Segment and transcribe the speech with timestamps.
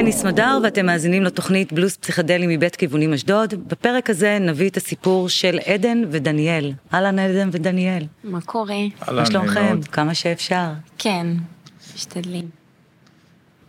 [0.00, 3.54] אני סמדר ואתם מאזינים לתוכנית בלוס פסיכדלי מבית כיוונים אשדוד.
[3.68, 6.72] בפרק הזה נביא את הסיפור של עדן ודניאל.
[6.94, 8.04] אהלן עדן ודניאל.
[8.24, 8.76] מה קורה?
[9.12, 9.80] מה שלומכם?
[9.82, 10.66] כמה שאפשר.
[10.98, 11.26] כן,
[11.94, 12.48] משתדלים.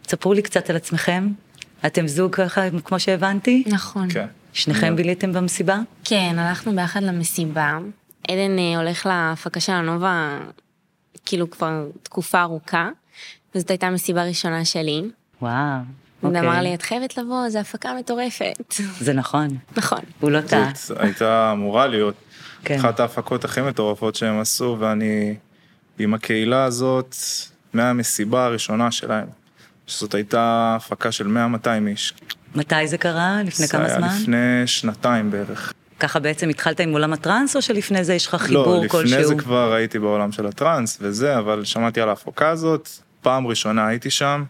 [0.08, 1.28] ספרו לי קצת על עצמכם.
[1.86, 3.64] אתם זוג ככה, כמו שהבנתי?
[3.68, 4.10] נכון.
[4.10, 4.26] כן.
[4.54, 5.80] שניכם ביליתם במסיבה?
[6.04, 7.78] כן, הלכנו ביחד למסיבה.
[8.28, 10.40] עדן אה, הולך להפקה של הנובה,
[11.26, 12.90] כאילו כבר תקופה ארוכה,
[13.56, 15.02] וזאת הייתה מסיבה ראשונה שלי.
[15.42, 15.80] וואו.
[16.22, 16.42] הוא אוקיי.
[16.42, 18.74] אמר לי, את חייבת לבוא, זו הפקה מטורפת.
[19.00, 20.00] זה נכון, נכון.
[20.20, 20.72] הוא לא טעה.
[20.76, 22.16] זאת הייתה אמורה להיות
[22.66, 22.80] כן.
[22.80, 25.36] אחת ההפקות הכי מטורפות שהם עשו, ואני
[26.00, 27.16] עם הקהילה הזאת
[27.74, 29.28] מהמסיבה הראשונה שלהם.
[29.88, 31.28] שזאת הייתה הפקה של
[31.64, 32.14] 100-200 איש.
[32.56, 33.42] מתי זה קרה?
[33.46, 34.04] לפני כמה זה זמן?
[34.04, 35.74] היה לפני שנתיים בערך.
[36.00, 39.20] ככה בעצם התחלת עם עולם הטראנס, או שלפני זה יש לך חיבור לא, כלשהו?
[39.20, 42.90] לפני זה כבר הייתי בעולם של הטראנס וזה, אבל שמעתי על ההפקה הזאת,
[43.22, 44.44] פעם ראשונה הייתי שם,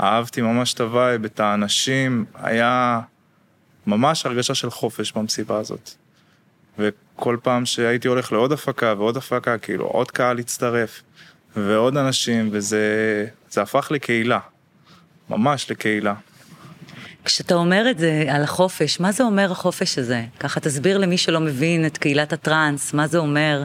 [0.00, 3.00] אהבתי ממש את ה vibe, את האנשים, היה
[3.86, 5.90] ממש הרגשה של חופש במסיבה הזאת.
[6.78, 11.02] וכל פעם שהייתי הולך לעוד הפקה ועוד הפקה, כאילו עוד קהל הצטרף,
[11.56, 14.38] ועוד אנשים, וזה זה הפך לקהילה,
[15.30, 16.14] ממש לקהילה.
[17.24, 20.24] כשאתה אומר את זה על החופש, מה זה אומר החופש הזה?
[20.40, 23.62] ככה תסביר למי שלא מבין את קהילת הטראנס, מה זה אומר,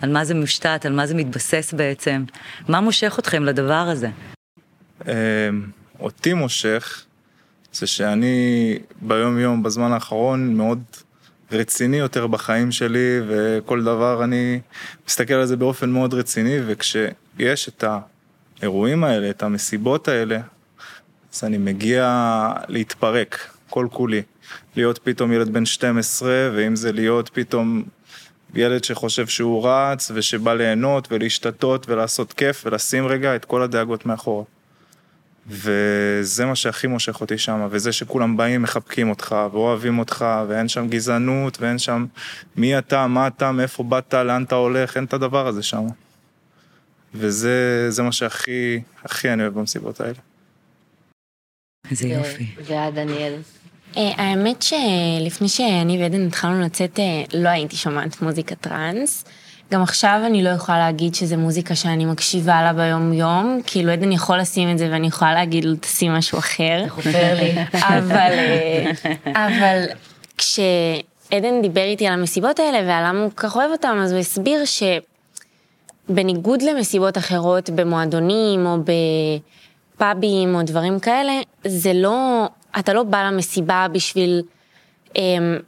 [0.00, 2.24] על מה זה מושתת, על מה זה מתבסס בעצם,
[2.68, 4.08] מה מושך אתכם לדבר הזה?
[5.06, 5.12] אמ,
[6.00, 7.04] אותי מושך,
[7.72, 10.82] זה שאני ביום יום בזמן האחרון מאוד
[11.52, 14.60] רציני יותר בחיים שלי, וכל דבר אני
[15.08, 17.84] מסתכל על זה באופן מאוד רציני, וכשיש את
[18.60, 20.40] האירועים האלה, את המסיבות האלה,
[21.34, 23.38] אז אני מגיע להתפרק,
[23.70, 24.22] כל כולי.
[24.76, 27.82] להיות פתאום ילד בן 12, ואם זה להיות פתאום
[28.54, 34.44] ילד שחושב שהוא רץ, ושבא ליהנות ולהשתתות ולעשות כיף, ולשים רגע את כל הדאגות מאחורה.
[35.46, 40.88] וזה מה שהכי מושך אותי שם, וזה שכולם באים, מחבקים אותך, ואוהבים אותך, ואין שם
[40.88, 42.06] גזענות, ואין שם
[42.56, 45.86] מי אתה, מה אתה, מאיפה באת, לאן אתה הולך, אין את הדבר הזה שם.
[47.14, 50.18] וזה זה מה שהכי, הכי אני אוהב במסיבות האלה.
[51.90, 52.46] איזה יופי.
[52.64, 53.34] ועד דניאל.
[53.96, 59.24] אה, האמת שלפני שאני ועדן התחלנו לצאת, אה, לא הייתי שומעת מוזיקה טראנס.
[59.72, 64.12] גם עכשיו אני לא יכולה להגיד שזו מוזיקה שאני מקשיבה לה ביום יום, כאילו עדן
[64.12, 66.84] יכול לשים את זה ואני יכולה להגיד לו תשים משהו אחר.
[67.74, 68.90] אבל, אה,
[69.46, 69.84] אבל
[70.38, 74.62] כשעדן דיבר איתי על המסיבות האלה ועל למה הוא כך אוהב אותם, אז הוא הסביר
[76.08, 78.76] שבניגוד למסיבות אחרות במועדונים או
[79.96, 81.32] בפאבים או דברים כאלה,
[81.66, 84.42] זה לא, אתה לא בא למסיבה בשביל,
[85.16, 85.58] אמ,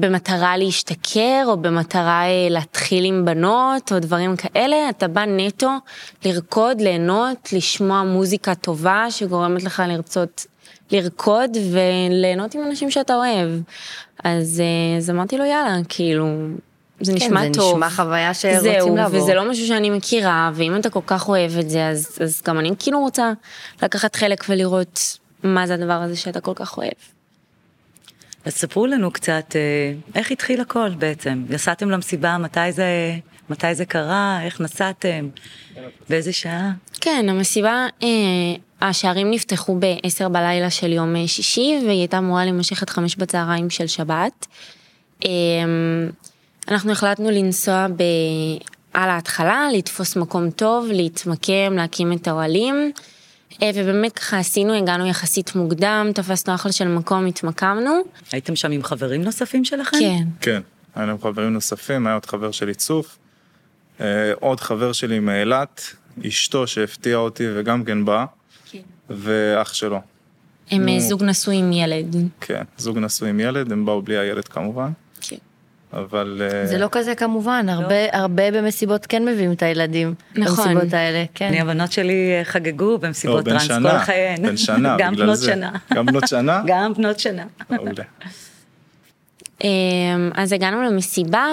[0.00, 5.70] במטרה להשתכר או במטרה אה, להתחיל עם בנות או דברים כאלה, אתה בא נטו
[6.24, 10.46] לרקוד, ליהנות, לשמוע מוזיקה טובה שגורמת לך לרצות
[10.90, 13.50] לרקוד וליהנות עם אנשים שאתה אוהב.
[14.24, 16.26] אז, אה, אז אמרתי לו יאללה, כאילו,
[17.00, 17.76] זה נשמע כן, זה טוב.
[17.76, 19.20] נשמע חוויה שרוצים זהו, לעבור.
[19.20, 22.58] וזה לא משהו שאני מכירה, ואם אתה כל כך אוהב את זה, אז, אז גם
[22.58, 23.32] אני כאילו רוצה
[23.82, 27.15] לקחת חלק ולראות מה זה הדבר הזה שאתה כל כך אוהב.
[28.46, 31.44] אז ספרו לנו קצת, אה, איך התחיל הכל בעצם?
[31.48, 33.16] נסעתם למסיבה, מתי זה,
[33.50, 35.28] מתי זה קרה, איך נסעתם,
[36.08, 36.72] באיזה שעה?
[37.00, 38.08] כן, המסיבה, אה,
[38.88, 43.70] השערים נפתחו ב-10 בלילה של יום אה, שישי, והיא הייתה אמורה להימשך עד 5 בצהריים
[43.70, 44.46] של שבת.
[45.24, 45.30] אה,
[46.68, 48.02] אנחנו החלטנו לנסוע ב...
[48.94, 52.92] על ההתחלה, לתפוס מקום טוב, להתמקם, להקים את האוהלים.
[53.62, 57.90] אה, ובאמת ככה עשינו, הגענו יחסית מוקדם, תפסנו אחלה של מקום, התמקמנו.
[58.32, 59.98] הייתם שם עם חברים נוספים שלכם?
[60.00, 60.24] כן.
[60.40, 60.60] כן,
[60.94, 63.18] היה לנו חברים נוספים, היה עוד חבר שלי צוף,
[64.00, 65.80] אה, עוד חבר שלי מאילת,
[66.28, 68.24] אשתו שהפתיעה אותי וגם כן באה,
[68.70, 68.78] כן.
[69.10, 70.00] ואח שלו.
[70.70, 71.00] הם אה, נו.
[71.00, 72.16] זוג נשוי עם ילד.
[72.40, 74.90] כן, זוג נשוי עם ילד, הם באו בלי הילד כמובן.
[75.98, 76.42] אבל...
[76.52, 80.14] אה, זה לא כזה כמובן, הרבה, הרבה במסיבות כן מביאים את הילדים.
[80.36, 80.64] נכון.
[80.64, 81.46] במסיבות האלה, כן.
[81.46, 84.42] אני, הבנות שלי אה, חגגו לא, במסיבות בן טראנס שנה, כל חייהן.
[84.42, 85.46] בן שנה, גם בגלל בנות זה.
[85.46, 85.70] שנה.
[85.94, 86.62] גם בנות שנה?
[86.70, 87.44] גם בנות שנה.
[89.64, 91.46] אמ, אז הגענו למסיבה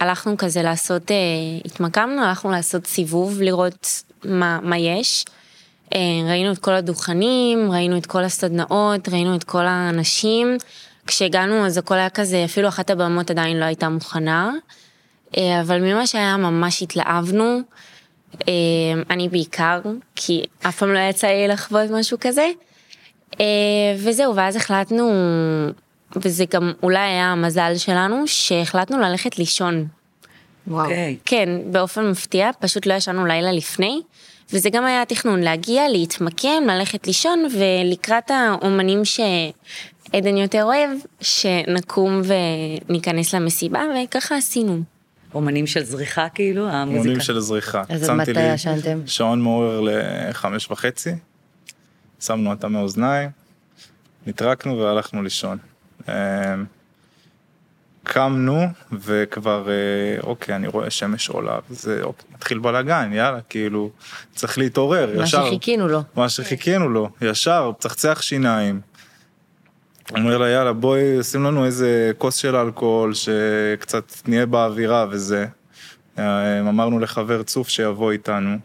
[0.00, 1.16] והלכנו כזה לעשות, אה,
[1.64, 5.24] התמקמנו, הלכנו לעשות סיבוב, לראות מה, מה יש.
[5.94, 5.98] אה,
[6.28, 10.58] ראינו את כל הדוכנים, ראינו את כל הסדנאות, ראינו את כל האנשים.
[11.06, 14.52] כשהגענו אז הכל היה כזה, אפילו אחת הבמות עדיין לא הייתה מוכנה.
[15.36, 17.60] אה, אבל ממה שהיה ממש התלהבנו.
[18.48, 18.52] אה,
[19.10, 19.80] אני בעיקר,
[20.16, 22.48] כי אף פעם לא יצא לי לחוות משהו כזה.
[23.40, 23.46] אה,
[23.98, 25.10] וזהו, ואז החלטנו,
[26.16, 29.86] וזה גם אולי היה המזל שלנו, שהחלטנו ללכת לישון.
[30.66, 30.84] וואו.
[30.84, 31.16] אוקיי.
[31.24, 34.00] כן, באופן מפתיע, פשוט לא ישנו לילה לפני,
[34.52, 39.04] וזה גם היה התכנון, להגיע, להתמקם, ללכת לישון, ולקראת האומנים
[40.14, 40.90] שעדן יותר אוהב,
[41.20, 42.22] שנקום
[42.88, 44.82] וניכנס למסיבה, וככה עשינו.
[45.34, 47.00] אומנים של זריחה כאילו, המוזיקה.
[47.00, 47.82] אימונים של זריחה.
[47.88, 49.00] אז עד מתי לי ישנתם?
[49.06, 51.10] שעון מעורר לחמש וחצי,
[52.20, 53.30] שמנו אותה מאוזניים,
[54.26, 55.58] נטרקנו והלכנו לישון.
[56.08, 56.14] אמ,
[58.02, 58.62] קמנו
[58.92, 63.90] וכבר אה, אוקיי אני רואה שמש עולה וזה אוקיי, מתחיל בלאגן יאללה כאילו
[64.34, 66.02] צריך להתעורר מה ישר שחיכינו לו.
[66.16, 68.80] מה שחיכינו לו ישר צחצח שיניים.
[70.10, 75.46] אומר לה יאללה בואי שים לנו איזה כוס של אלכוהול שקצת נהיה באווירה וזה.
[76.18, 78.56] אה, אמרנו לחבר צוף שיבוא איתנו.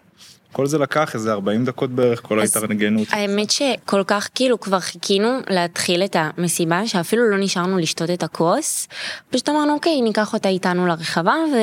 [0.51, 3.07] כל זה לקח איזה 40 דקות בערך כל ההתארגנות.
[3.12, 8.88] האמת שכל כך כאילו כבר חיכינו להתחיל את המסיבה, שאפילו לא נשארנו לשתות את הכוס,
[9.30, 11.56] פשוט אמרנו אוקיי, ניקח אותה איתנו לרחבה ו...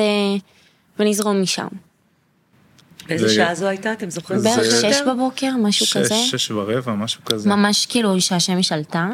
[0.99, 1.67] ונזרום משם.
[3.07, 4.39] באיזה זה- שעה זו הייתה, אתם זוכרים?
[4.39, 4.91] זה- בערך יותר?
[4.91, 6.15] שש בבוקר, משהו שש, כזה.
[6.15, 7.49] שש ורבע משהו כזה.
[7.49, 9.09] ממש כאילו שהשמש עלתה.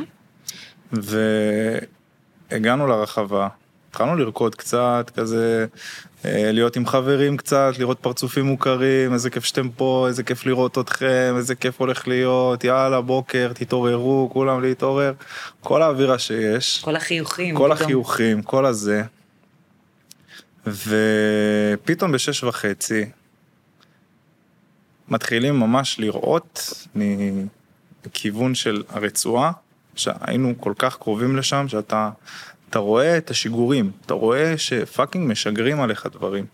[0.94, 3.48] והגענו לרחבה,
[3.90, 5.66] התחלנו לרקוד קצת, כזה,
[6.26, 10.78] אה, להיות עם חברים קצת, לראות פרצופים מוכרים, איזה כיף שאתם פה, איזה כיף לראות
[10.78, 15.14] אתכם, איזה כיף הולך להיות, יאללה, בוקר, תתעוררו, כולם להתעורר,
[15.62, 17.56] כל האווירה שיש, כל החיוכים.
[17.58, 17.72] כל פתאום.
[17.72, 19.04] החיוכים, כל הזה.
[20.68, 23.06] ופתאום בשש וחצי,
[25.08, 26.74] מתחילים ממש לראות
[28.06, 29.52] מכיוון של הרצועה,
[29.96, 32.10] שהיינו כל כך קרובים לשם, שאתה
[32.70, 36.46] אתה רואה את השיגורים, אתה רואה שפאקינג משגרים עליך דברים.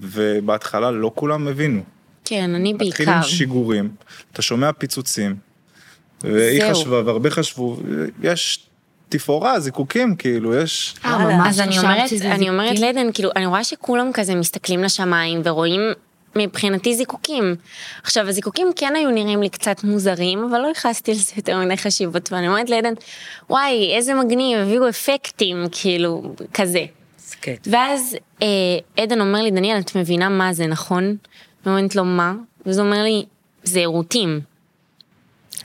[0.00, 1.82] ובהתחלה לא כולם הבינו.
[2.24, 3.12] כן, אני מתחילים בעיקר.
[3.12, 3.94] עם שיגורים,
[4.32, 5.36] אתה שומע פיצוצים,
[6.20, 6.70] והיא זהו.
[6.70, 7.80] חשבה והרבה חשבו,
[8.22, 8.66] יש
[9.08, 10.94] תפאורה, זיקוקים, כאילו, יש...
[11.04, 12.78] אה, אז אני אומרת, אני אומרת?
[12.78, 15.80] לעדן, כאילו, אני רואה שכולם כזה מסתכלים לשמיים ורואים
[16.36, 17.56] מבחינתי זיקוקים.
[18.02, 22.32] עכשיו, הזיקוקים כן היו נראים לי קצת מוזרים, אבל לא ייחסתי לזה יותר מדי חשיבות,
[22.32, 22.92] ואני אומרת לעדן,
[23.50, 26.84] וואי, איזה מגניב, הביאו אפקטים, כאילו, כזה.
[27.18, 27.68] סקט.
[27.70, 28.46] ואז אה,
[28.96, 31.04] עדן אומר לי, דניאל, את מבינה מה זה, נכון?
[31.04, 31.16] אני
[31.66, 32.34] אומרת לו, מה?
[32.66, 33.24] ואז הוא אומר לי,
[33.64, 34.40] זה עירותים.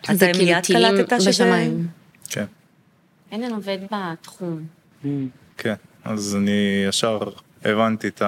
[0.02, 0.96] אתה זה כאילו מיד טילים
[1.28, 1.88] בשמיים.
[2.30, 2.46] כן.
[3.32, 4.64] עדן עובד בתחום.
[5.58, 5.74] כן,
[6.04, 7.20] אז אני ישר
[7.66, 8.22] הבנתי את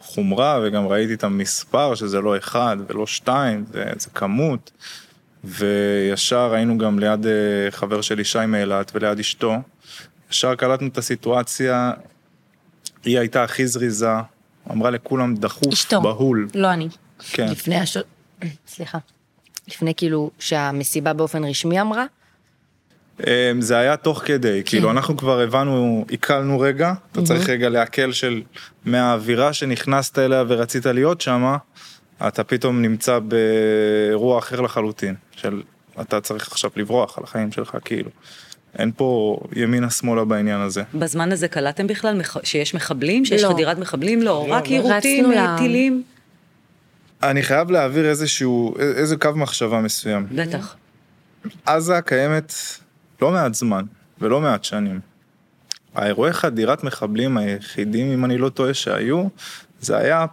[0.00, 4.70] החומרה וגם ראיתי את המספר שזה לא אחד ולא שתיים, זה, זה כמות.
[5.44, 9.54] וישר היינו גם ליד אה, חבר שלי שי מאילת וליד אשתו.
[10.30, 11.92] ישר קלטנו את הסיטואציה,
[13.04, 14.12] היא הייתה הכי זריזה,
[14.70, 16.00] אמרה לכולם דחוף, אשתו.
[16.00, 16.48] בהול.
[16.54, 16.88] לא אני.
[17.30, 17.96] כן, לפני הש...
[18.74, 18.98] סליחה.
[19.68, 22.04] לפני כאילו שהמסיבה באופן רשמי אמרה?
[23.26, 28.12] אה, זה היה תוך כדי, כאילו אנחנו כבר הבנו, עיכלנו רגע, אתה צריך רגע לעכל
[28.12, 28.42] של
[28.84, 31.56] מהאווירה שנכנסת אליה ורצית להיות שמה,
[32.28, 35.62] אתה פתאום נמצא באירוע אחר לחלוטין, של
[36.00, 38.10] אתה צריך עכשיו לברוח על החיים שלך, כאילו.
[38.78, 40.82] אין פה ימינה שמאלה בעניין הזה.
[40.94, 43.24] בזמן הזה קלטתם בכלל מח- שיש מחבלים?
[43.24, 43.48] שיש לא.
[43.48, 44.22] חדירת מחבלים?
[44.22, 44.72] לא, רק לא.
[44.74, 46.02] יירוטים, רצנו אה, ל- טילים?
[47.22, 50.26] אני חייב להעביר איזשהו, איזה קו מחשבה מסוים.
[50.34, 50.76] בטח.
[51.66, 52.52] עזה קיימת
[53.22, 53.84] לא מעט זמן
[54.20, 55.00] ולא מעט שנים.
[55.94, 59.26] האירועי חדירת מחבלים היחידים, אם אני לא טועה, שהיו,
[59.80, 60.26] זה היה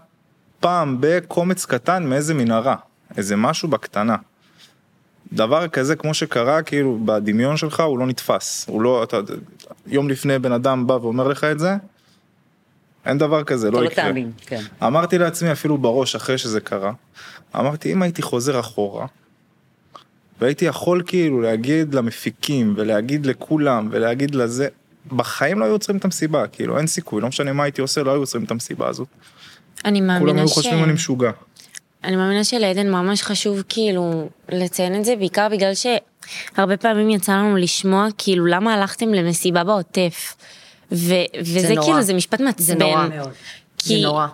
[0.59, 2.75] פעם בקומץ קטן מאיזה מנהרה,
[3.17, 4.15] איזה משהו בקטנה.
[5.33, 9.17] דבר כזה כמו שקרה כאילו בדמיון שלך הוא לא נתפס הוא לא אתה
[9.87, 11.75] יום לפני בן אדם בא ואומר לך את זה.
[13.05, 14.05] אין דבר כזה לא לא יקרה.
[14.05, 14.61] תאמין, כן.
[14.83, 16.91] אמרתי לעצמי אפילו בראש אחרי שזה קרה,
[17.55, 19.05] אמרתי אם הייתי חוזר אחורה,
[20.41, 24.67] והייתי יכול כאילו להגיד למפיקים ולהגיד לכולם ולהגיד לזה,
[25.07, 28.11] בחיים לא היו עוצרים את המסיבה, כאילו אין סיכוי, לא משנה מה הייתי עושה, לא
[28.11, 29.07] היו עוצרים את המסיבה הזאת.
[29.85, 30.53] אני כולם מאמינה היו ש...
[30.53, 31.31] חושבים אני משוגע.
[32.03, 37.57] אני מאמינה שלעדן ממש חשוב כאילו לציין את זה, בעיקר בגלל שהרבה פעמים יצא לנו
[37.57, 40.35] לשמוע כאילו למה הלכתם למסיבה בעוטף.
[40.91, 41.85] ו- וזה נורא.
[41.85, 42.63] כאילו זה משפט מעצבן.
[42.63, 43.07] זה נורא.
[43.07, 43.29] מאוד.
[43.77, 44.27] כי זה נורא.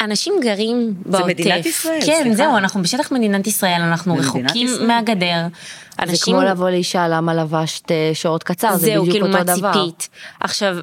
[0.00, 1.26] אנשים גרים בעוטף.
[1.26, 2.36] מדינת ישראל, כן, סליחה.
[2.36, 4.86] זהו, אנחנו בשטח מדינת ישראל, אנחנו במדינת רחוקים ישראל.
[4.86, 5.46] מהגדר.
[5.96, 6.34] זה אנשים...
[6.34, 9.72] כמו לבוא לאישה למה לבשת אה, שורט קצר, זה זהו, בדיוק כאילו אותו מה דבר.
[9.72, 10.08] ציפית.
[10.40, 10.76] עכשיו,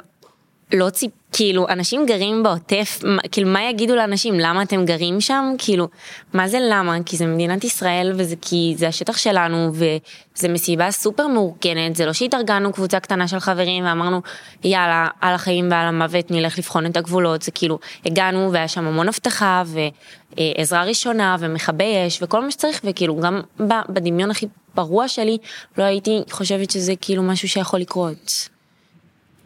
[0.73, 1.11] לא ציפ...
[1.37, 2.99] כאילו, אנשים גרים בעוטף,
[3.31, 4.39] כאילו, מה יגידו לאנשים?
[4.39, 5.53] למה אתם גרים שם?
[5.57, 5.87] כאילו,
[6.33, 6.97] מה זה למה?
[7.05, 12.13] כי זה מדינת ישראל, וזה כי זה השטח שלנו, וזה מסיבה סופר מאורגנת, זה לא
[12.13, 14.21] שהתארגנו קבוצה קטנה של חברים ואמרנו,
[14.63, 19.07] יאללה, על החיים ועל המוות נלך לבחון את הגבולות, זה כאילו, הגענו והיה שם המון
[19.07, 19.63] אבטחה,
[20.37, 23.41] ועזרה ראשונה, ומכבי אש, וכל מה שצריך, וכאילו, גם
[23.89, 25.37] בדמיון הכי פרוע שלי,
[25.77, 28.54] לא הייתי חושבת שזה כאילו משהו שיכול לקרות.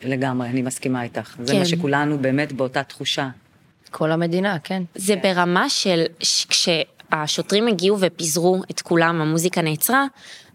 [0.03, 1.35] לגמרי, אני מסכימה איתך.
[1.43, 1.59] זה כן.
[1.59, 3.29] מה שכולנו באמת באותה תחושה.
[3.91, 4.83] כל המדינה, כן.
[4.95, 10.05] זה ברמה של כשהשוטרים הגיעו ופיזרו את כולם, המוזיקה נעצרה,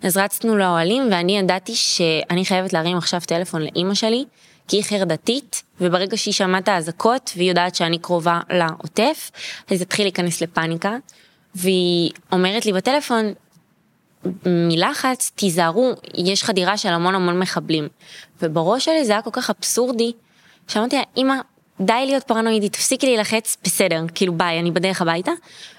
[0.02, 4.24] אז רצנו לאוהלים ואני ידעתי שאני חייבת להרים עכשיו טלפון לאימא שלי,
[4.68, 9.30] כי היא חרדתית, וברגע שהיא שמעה את האזעקות והיא יודעת שאני קרובה לעוטף,
[9.70, 10.96] אז היא תתחיל להיכנס לפאניקה,
[11.54, 13.32] והיא אומרת לי בטלפון,
[14.46, 17.88] מלחץ, תיזהרו, יש חדירה של המון המון מחבלים.
[18.42, 20.12] ובראש שלי זה היה כל כך אבסורדי,
[20.68, 21.34] שאמרתי לה, אמא,
[21.80, 25.32] די להיות פרנואידית, תפסיקי להילחץ, בסדר, כאילו ביי, אני בדרך הביתה.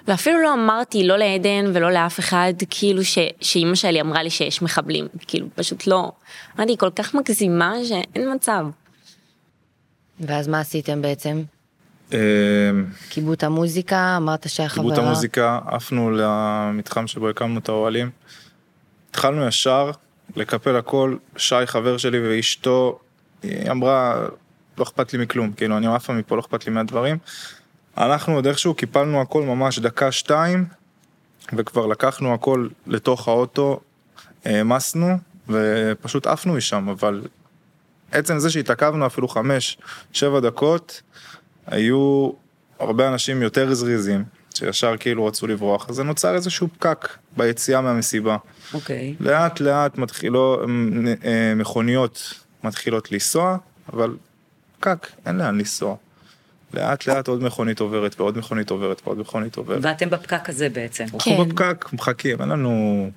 [0.08, 3.02] ואפילו לא אמרתי לא לעדן ולא לאף אחד, כאילו
[3.42, 6.12] שאימא שלי אמרה לי שיש מחבלים, כאילו פשוט לא.
[6.58, 8.66] אמרתי, היא כל כך מגזימה שאין מצב.
[10.20, 11.44] ואז מה עשיתם בעצם?
[13.10, 14.84] כיבו את המוזיקה, אמרת שהחברה...
[14.84, 18.10] קיבלו את המוזיקה, עפנו למתחם שבו הקמנו את האוהלים.
[19.10, 19.92] התחלנו ישר
[20.36, 23.00] לקפל הכל, שי חבר שלי ואשתו,
[23.44, 24.26] היא אמרה,
[24.78, 27.18] לא אכפת לי מכלום, כאילו אני עפה מפה, לא אכפת לי מהדברים.
[27.98, 30.66] אנחנו עוד איכשהו קיפלנו הכל ממש דקה שתיים,
[31.54, 33.80] וכבר לקחנו הכל לתוך האוטו,
[34.46, 35.18] העמסנו,
[35.50, 37.22] ופשוט עפנו משם, אבל
[38.12, 39.78] עצם זה שהתעכבנו אפילו חמש,
[40.14, 41.02] שבע דקות,
[41.68, 42.30] היו
[42.80, 47.08] הרבה אנשים יותר זריזים, שישר כאילו רצו לברוח, אז זה נוצר איזשהו פקק
[47.38, 48.38] ביציאה מהמסיבה.
[48.74, 49.16] אוקיי.
[49.20, 50.62] לאט לאט מתחילו,
[51.26, 53.58] אה, מכוניות מתחילות לנסוע,
[53.94, 54.16] אבל
[54.80, 55.96] פקק, אין לאן לנסוע.
[56.74, 59.80] לאט לאט עוד מכונית עוברת ועוד מכונית עוברת ועוד מכונית עוברת.
[59.82, 61.06] ואתם בפקק הזה בעצם.
[61.14, 61.50] אנחנו כן.
[61.50, 63.10] בפקק, מחכים, אין לנו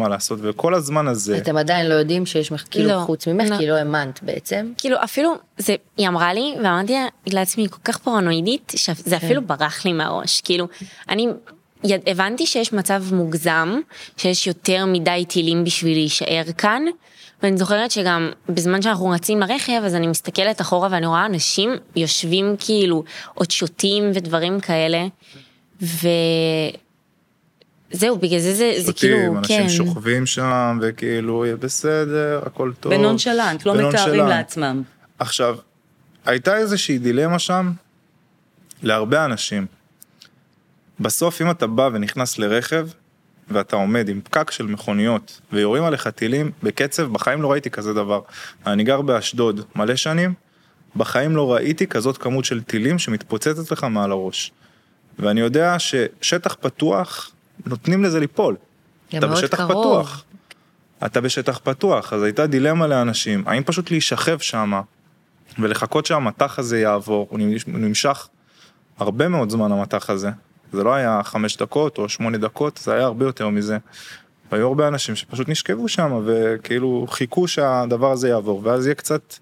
[0.00, 2.64] מה לעשות, וכל הזמן הזה, אתם עדיין לא יודעים שיש מח...
[2.70, 3.58] כאילו לא, חוץ ממך, לא.
[3.58, 4.72] כי לא האמנת בעצם.
[4.78, 6.94] כאילו אפילו, זה, היא אמרה לי, ואמרתי
[7.26, 10.68] לעצמי, היא כל כך פרנואידית, שזה אפילו ברח לי מהראש, כאילו,
[11.08, 11.26] אני
[12.06, 13.80] הבנתי שיש מצב מוגזם,
[14.16, 16.82] שיש יותר מדי טילים בשביל להישאר כאן,
[17.42, 22.56] ואני זוכרת שגם בזמן שאנחנו רצים לרכב, אז אני מסתכלת אחורה ואני רואה אנשים יושבים
[22.58, 23.04] כאילו,
[23.34, 25.06] עוד שותים ודברים כאלה,
[27.92, 29.68] וזהו, בגלל זה זה, זה כאילו, אנשים כן.
[29.68, 32.94] שוכבים שם, וכאילו, יהיה בסדר, הכל טוב.
[32.94, 34.28] בנונשלנט, לא מתארים בנונשלנט.
[34.28, 34.82] לעצמם.
[35.18, 35.56] עכשיו,
[36.26, 37.72] הייתה איזושהי דילמה שם
[38.82, 39.66] להרבה אנשים.
[41.00, 42.88] בסוף אם אתה בא ונכנס לרכב
[43.48, 48.20] ואתה עומד עם פקק של מכוניות ויורים עליך טילים בקצב, בחיים לא ראיתי כזה דבר.
[48.66, 50.34] אני גר באשדוד מלא שנים,
[50.96, 54.52] בחיים לא ראיתי כזאת כמות של טילים שמתפוצצת לך מעל הראש.
[55.18, 57.30] ואני יודע ששטח פתוח,
[57.66, 58.56] נותנים לזה ליפול.
[59.18, 59.70] אתה בשטח קרוב.
[59.70, 60.24] פתוח.
[61.06, 64.80] אתה בשטח פתוח, אז הייתה דילמה לאנשים, האם פשוט להישכב שם
[65.58, 68.28] ולחכות שהמטח הזה יעבור, הוא נמש- הוא נמשך
[68.98, 70.30] הרבה מאוד זמן המטח הזה,
[70.72, 73.78] זה לא היה חמש דקות או שמונה דקות, זה היה הרבה יותר מזה.
[74.52, 79.34] והיו הרבה אנשים שפשוט נשכבו שם וכאילו חיכו שהדבר הזה יעבור, ואז יהיה קצת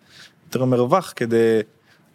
[0.47, 1.61] יותר מרווח כדי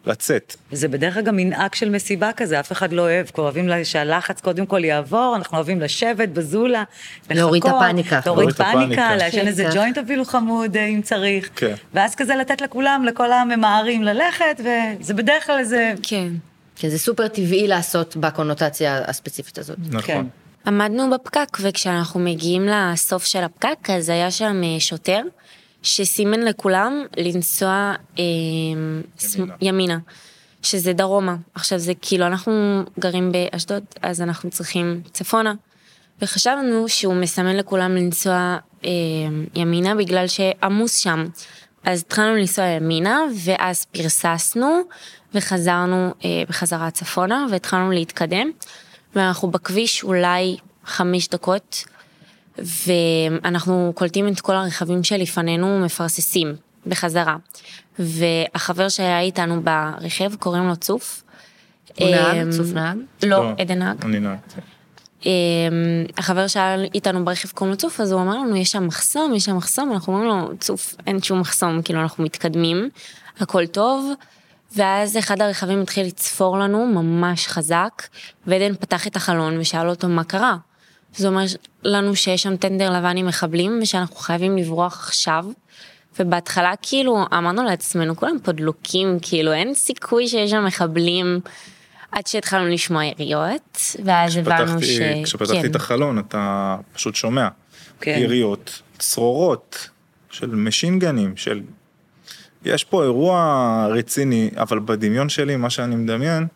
[0.06, 0.56] לצאת.
[0.72, 4.40] זה בדרך כלל גם מנהג של מסיבה כזה, אף אחד לא אוהב, כבר אוהבים שהלחץ
[4.40, 6.84] קודם כל יעבור, אנחנו אוהבים לשבת בזולה,
[7.30, 8.20] להוריד את הפאניקה.
[8.26, 9.16] להוריד פאניקה, הפאניקה.
[9.16, 9.70] לעשן כן, איזה כן.
[9.74, 11.74] ג'וינט אפילו חמוד אה, אם צריך, כן.
[11.94, 16.28] ואז כזה לתת לכולם, לכל הממהרים ללכת, וזה בדרך כלל איזה, כן.
[16.76, 19.76] כן, זה סופר טבעי לעשות בקונוטציה הספציפית הזאת.
[19.90, 19.96] כן.
[19.96, 20.28] נכון.
[20.66, 25.20] עמדנו בפקק, וכשאנחנו מגיעים לסוף של הפקק, אז היה שם אה, שוטר,
[25.84, 28.24] שסימן לכולם לנסוע אה,
[29.36, 29.54] ימינה.
[29.60, 29.98] ימינה,
[30.62, 31.36] שזה דרומה.
[31.54, 35.54] עכשיו זה כאילו, אנחנו גרים באשדוד, אז אנחנו צריכים צפונה,
[36.22, 38.90] וחשבנו שהוא מסמן לכולם לנסוע אה,
[39.54, 41.24] ימינה בגלל שעמוס שם.
[41.84, 44.80] אז התחלנו לנסוע ימינה, ואז פרססנו,
[45.34, 48.50] וחזרנו אה, בחזרה צפונה, והתחלנו להתקדם.
[49.16, 51.84] ואנחנו בכביש אולי חמש דקות,
[52.58, 56.54] ואנחנו קולטים את כל הרכבים שלפנינו מפרססים
[56.86, 57.36] בחזרה.
[57.98, 61.22] והחבר שהיה איתנו ברכב, קוראים לו צוף.
[61.98, 62.36] הוא נהג?
[62.36, 62.98] אמ, צוף נהג?
[63.22, 64.04] לא, עדן נהג.
[64.04, 64.60] אני נהגתי.
[65.26, 65.30] אמ,
[66.18, 69.44] החבר שהיה איתנו ברכב קוראים לו צוף, אז הוא אמר לנו, יש שם מחסום, יש
[69.44, 72.88] שם מחסום, אנחנו אומרים לו, צוף, אין שום מחסום, כאילו אנחנו מתקדמים,
[73.40, 74.12] הכל טוב.
[74.76, 78.02] ואז אחד הרכבים התחיל לצפור לנו ממש חזק,
[78.46, 80.56] ועדן פתח את החלון ושאל אותו מה קרה.
[81.16, 81.44] זה אומר
[81.82, 85.44] לנו שיש שם טנדר לבן עם מחבלים, ושאנחנו חייבים לברוח עכשיו.
[86.18, 91.40] ובהתחלה כאילו אמרנו לעצמנו, כולם פה דלוקים, כאילו אין סיכוי שיש שם מחבלים,
[92.12, 95.00] עד שהתחלנו לשמוע יריות, ואז הבנו ש...
[95.24, 95.70] כשפתחתי, כן.
[95.70, 97.48] את החלון אתה פשוט שומע
[98.00, 98.18] כן.
[98.18, 99.88] יריות, צרורות
[100.30, 101.60] של משינגנים, של...
[102.64, 106.46] יש פה אירוע רציני, אבל בדמיון שלי, מה שאני מדמיין,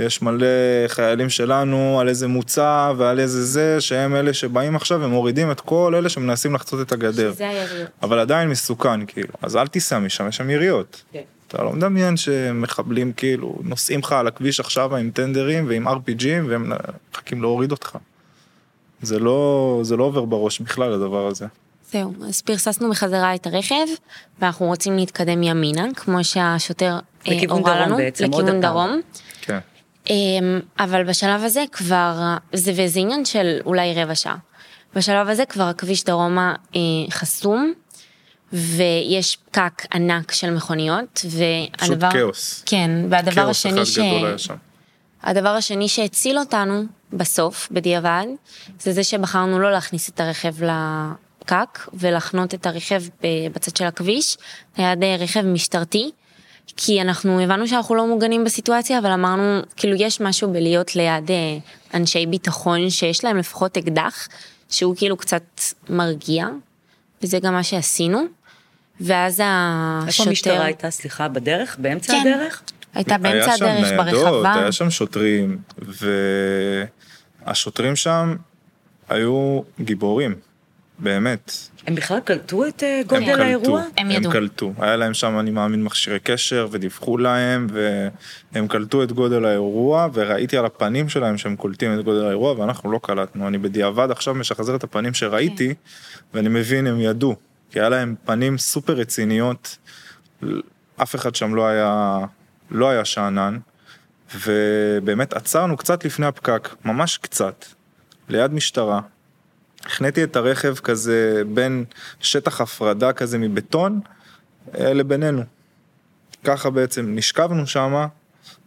[0.00, 0.46] יש מלא
[0.88, 5.94] חיילים שלנו על איזה מוצא ועל איזה זה, שהם אלה שבאים עכשיו ומורידים את כל
[5.96, 7.32] אלה שמנסים לחצות את הגדר.
[7.32, 7.90] זה היריות.
[8.02, 11.02] אבל עדיין מסוכן כאילו, אז אל תיסע משם, יש שם יריות.
[11.12, 11.20] כן.
[11.48, 16.72] אתה לא מדמיין שמחבלים כאילו נוסעים לך על הכביש עכשיו עם טנדרים ועם RPGים והם
[17.12, 17.98] מחכים להוריד אותך.
[19.02, 21.46] זה לא, זה לא עובר בראש בכלל הדבר הזה.
[21.92, 23.86] זהו, אז פרססנו בחזרה את הרכב,
[24.40, 28.72] ואנחנו רוצים להתקדם ימינה, כמו שהשוטר אה, לכיוון הורה דרום לנו, בעצם, עוד לכיוון הפעם.
[28.72, 29.00] דרום.
[29.14, 29.29] כן.
[30.10, 34.36] אמ, אבל בשלב הזה כבר, זה וזה עניין של אולי רבע שעה.
[34.94, 36.80] בשלב הזה כבר הכביש דרומה אה,
[37.10, 37.72] חסום,
[38.52, 41.24] ויש פקק ענק של מכוניות,
[41.78, 42.10] פשוט והדבר...
[42.10, 42.62] כאוס.
[42.66, 43.98] כן, והדבר כאוס השני אחד ש...
[43.98, 44.54] גדול היה שם.
[45.22, 48.26] הדבר השני שהציל אותנו בסוף, בדיעבד,
[48.80, 54.36] זה זה שבחרנו לא להכניס את הרכב לפקק ולחנות את הרכב ב- בצד של הכביש,
[54.78, 56.10] ליד אה, רכב משטרתי,
[56.76, 61.36] כי אנחנו הבנו שאנחנו לא מוגנים בסיטואציה, אבל אמרנו, כאילו יש משהו בלהיות ליד אה,
[61.94, 64.28] אנשי ביטחון שיש להם לפחות אקדח,
[64.70, 65.42] שהוא כאילו קצת
[65.88, 66.46] מרגיע,
[67.22, 68.24] וזה גם מה שעשינו.
[69.00, 70.08] ואז השוטר...
[70.08, 71.76] איפה המשטרה הייתה, סליחה, בדרך?
[71.78, 72.20] באמצע כן.
[72.20, 72.62] הדרך?
[72.94, 74.54] הייתה באמצע היה שם הדרך ניידות, ברחבה.
[74.54, 75.58] היה שם שוטרים,
[77.46, 78.36] והשוטרים שם
[79.08, 80.34] היו גיבורים,
[81.00, 81.52] באמת.
[81.86, 83.80] הם בכלל קלטו את אה, הם גודל קלטו, האירוע?
[83.80, 84.32] הם הם ידעו.
[84.32, 84.72] קלטו.
[84.78, 87.66] היה להם שם, אני מאמין, מכשירי קשר, ודיווחו להם,
[88.52, 92.92] והם קלטו את גודל האירוע, וראיתי על הפנים שלהם שהם קולטים את גודל האירוע, ואנחנו
[92.92, 93.48] לא קלטנו.
[93.48, 95.74] אני בדיעבד עכשיו משחזר את הפנים שראיתי,
[96.34, 97.36] ואני מבין, הם ידעו.
[97.70, 99.78] כי היה להם פנים סופר רציניות,
[101.02, 102.18] אף אחד שם לא היה,
[102.70, 103.58] לא היה שאנן,
[104.46, 107.64] ובאמת עצרנו קצת לפני הפקק, ממש קצת,
[108.28, 109.00] ליד משטרה.
[109.84, 111.84] החניתי את הרכב כזה בין
[112.20, 114.00] שטח הפרדה כזה מבטון
[114.78, 115.42] אה, לבינינו.
[116.44, 118.06] ככה בעצם נשכבנו שמה,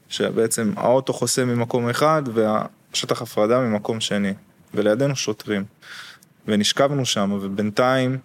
[0.09, 4.33] שבעצם האוטו חוסם ממקום אחד והשטח הפרדה ממקום שני,
[4.73, 5.63] ולידינו שוטרים.
[6.47, 8.17] ונשכבנו שם, ובינתיים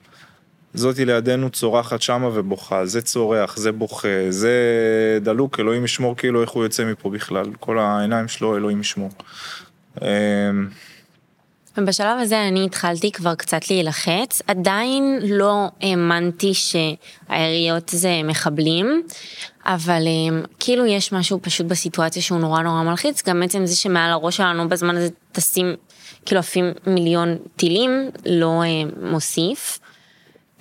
[0.74, 4.52] זאתי לידינו צורחת שמה ובוכה, זה צורח, זה בוכה, זה
[5.22, 9.10] דלוק, אלוהים ישמור כאילו איך הוא יוצא מפה בכלל, כל העיניים שלו אלוהים ישמור.
[11.78, 19.02] אמ, ובשלב הזה אני התחלתי כבר קצת להילחץ, עדיין לא האמנתי שהיריות זה מחבלים,
[19.64, 24.10] אבל אה, כאילו יש משהו פשוט בסיטואציה שהוא נורא נורא מלחיץ, גם בעצם זה שמעל
[24.10, 25.74] הראש שלנו בזמן הזה טסים
[26.26, 29.78] כאילו עפים מיליון טילים, לא אה, מוסיף.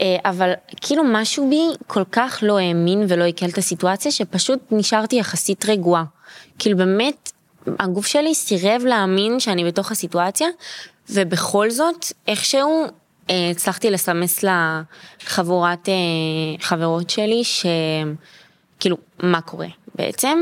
[0.01, 5.15] אה, אבל כאילו משהו בי כל כך לא האמין ולא עיכל את הסיטואציה, שפשוט נשארתי
[5.15, 6.03] יחסית רגועה.
[6.59, 7.31] כאילו באמת,
[7.79, 10.47] הגוף שלי סירב להאמין שאני בתוך הסיטואציה,
[11.09, 12.87] ובכל זאת, איכשהו
[13.29, 14.45] אה, הצלחתי לסמס
[15.23, 15.93] לחבורת אה,
[16.61, 20.37] חברות שלי, שכאילו, מה קורה בעצם.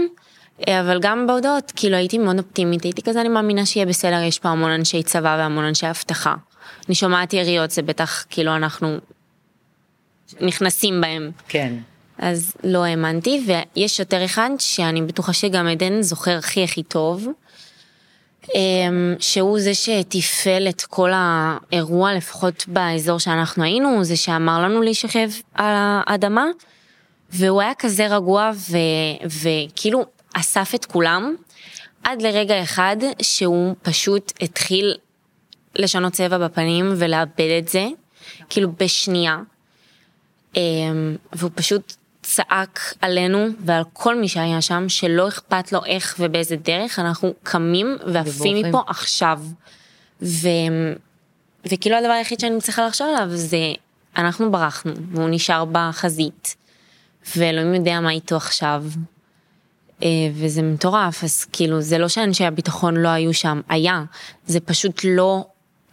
[0.67, 4.39] אה, אבל גם בהודעות, כאילו הייתי מאוד אופטימית, הייתי כזה, אני מאמינה שיהיה בסדר, יש
[4.39, 6.35] פה המון אנשי צבא והמון אנשי אבטחה.
[6.87, 8.97] אני שומעת יריות, זה בטח כאילו אנחנו
[10.41, 11.31] נכנסים בהם.
[11.47, 11.73] כן.
[12.17, 17.27] אז לא האמנתי, ויש שוטר אחד שאני בטוחה שגם עדן זוכר הכי הכי טוב,
[19.19, 25.29] שהוא זה שתפעל את כל האירוע, לפחות באזור שאנחנו היינו, הוא זה שאמר לנו להישכב
[25.53, 25.73] על
[26.07, 26.45] האדמה,
[27.29, 28.77] והוא היה כזה רגוע ו,
[29.25, 31.35] וכאילו אסף את כולם,
[32.03, 34.93] עד לרגע אחד שהוא פשוט התחיל
[35.75, 37.87] לשנות צבע בפנים ולאבד את זה,
[38.49, 39.37] כאילו בשנייה.
[40.55, 41.93] אמ, והוא פשוט
[42.35, 47.97] צעק עלינו ועל כל מי שהיה שם, שלא אכפת לו איך ובאיזה דרך, אנחנו קמים
[48.13, 48.67] ועפים.
[48.67, 49.41] מפה עכשיו.
[50.21, 50.47] ו...
[51.71, 53.73] וכאילו הדבר היחיד שאני צריכה לחשוב עליו זה,
[54.17, 56.55] אנחנו ברחנו, והוא נשאר בחזית,
[57.37, 58.83] ואלוהים יודע מה איתו עכשיו.
[60.03, 64.03] אה, וזה מטורף, אז כאילו, זה לא שאנשי הביטחון לא היו שם, היה,
[64.47, 65.45] זה פשוט לא,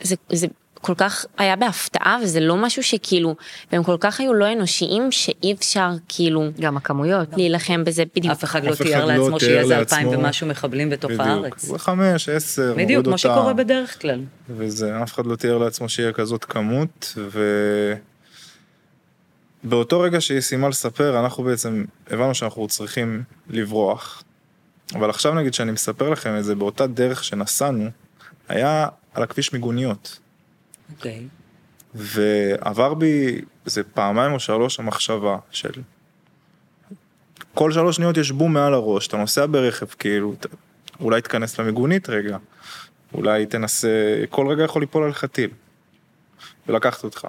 [0.03, 0.47] זה, זה
[0.83, 3.37] כל כך היה בהפתעה, וזה לא משהו שכאילו,
[3.73, 7.29] והם כל כך היו לא אנושיים, שאי אפשר כאילו גם הכמויות.
[7.37, 8.33] להילחם בזה בדיוק.
[8.33, 9.79] אף אחד לא תיאר לא לעצמו שיהיה איזה.
[9.79, 11.27] אלפיים ומשהו מחבלים בתוך בדיוק.
[11.27, 11.63] הארץ.
[11.63, 13.19] זה חמש, עשר, בדיוק, מוריד כמו אותם.
[13.19, 14.21] שקורה בדרך כלל.
[14.49, 17.41] וזה, אף אחד לא תיאר לעצמו שיהיה כזאת כמות, ו...
[19.65, 24.23] באותו רגע שהיא סיימה לספר, אנחנו בעצם הבנו שאנחנו צריכים לברוח.
[24.95, 27.91] אבל עכשיו נגיד שאני מספר לכם את זה, באותה דרך שנסענו,
[28.49, 30.19] היה על הכביש מיגוניות.
[30.91, 31.27] אוקיי.
[31.95, 35.71] ועבר בי איזה פעמיים או שלוש המחשבה של
[37.55, 40.47] כל שלוש שניות יש בום מעל הראש, אתה נוסע ברכב כאילו, ת-
[41.01, 42.37] אולי תיכנס למיגונית רגע,
[43.15, 43.89] אולי תנסה,
[44.31, 45.51] כל רגע יכול ליפול עליך טיל
[46.67, 47.27] ולקחת אותך.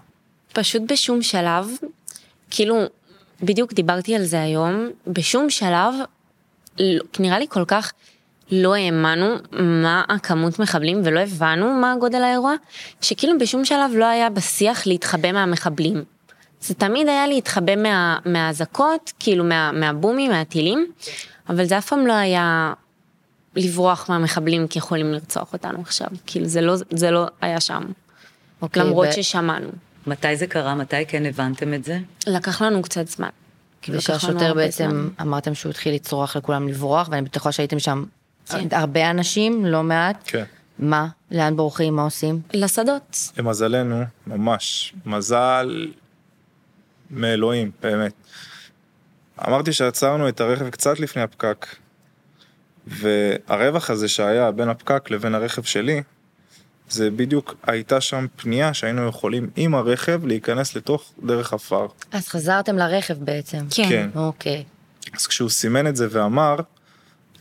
[0.54, 1.68] פשוט בשום שלב,
[2.50, 2.76] כאילו,
[3.44, 5.94] בדיוק דיברתי על זה היום, בשום שלב,
[7.20, 7.94] נראה לי כל כך
[8.52, 12.54] לא האמנו מה הכמות מחבלים ולא הבנו מה גודל האירוע,
[13.02, 16.04] שכאילו בשום שלב לא היה בשיח להתחבא מהמחבלים.
[16.62, 20.92] זה תמיד היה להתחבא מה, מהאזעקות, כאילו מה, מהבומים, מהטילים,
[21.50, 22.74] אבל זה אף פעם לא היה
[23.56, 27.84] לברוח מהמחבלים כי יכולים לרצוח אותנו עכשיו, כאילו זה לא, זה לא היה שם,
[28.62, 29.70] אוקיי, למרות ו- ששמענו.
[30.08, 30.76] מתי זה קרה?
[30.76, 32.00] מתי כן הבנתם את זה?
[32.28, 33.30] לקח לנו קצת זמן.
[33.82, 35.08] כאילו, הרבה בעצם, זמן.
[35.22, 38.04] אמרתם שהוא התחיל לצרוח לכולם לברוח, ואני בטוחה שהייתם שם.
[38.72, 40.24] הרבה אנשים, לא מעט.
[40.26, 40.44] כן.
[40.80, 41.08] מה?
[41.32, 41.96] לאן בורחים?
[41.96, 42.42] מה עושים?
[42.54, 43.32] לשדות.
[43.38, 45.88] למזלנו, ממש, מזל
[47.12, 48.14] מאלוהים, באמת.
[49.48, 51.66] אמרתי שעצרנו את הרכב קצת לפני הפקק,
[52.88, 56.02] והרווח הזה שהיה בין הפקק לבין הרכב שלי,
[56.90, 61.88] זה בדיוק הייתה שם פנייה שהיינו יכולים עם הרכב להיכנס לתוך דרך עפר.
[62.12, 63.66] אז חזרתם לרכב בעצם.
[63.72, 63.90] כן.
[63.90, 64.10] כן.
[64.16, 64.64] אוקיי.
[65.14, 66.56] אז כשהוא סימן את זה ואמר,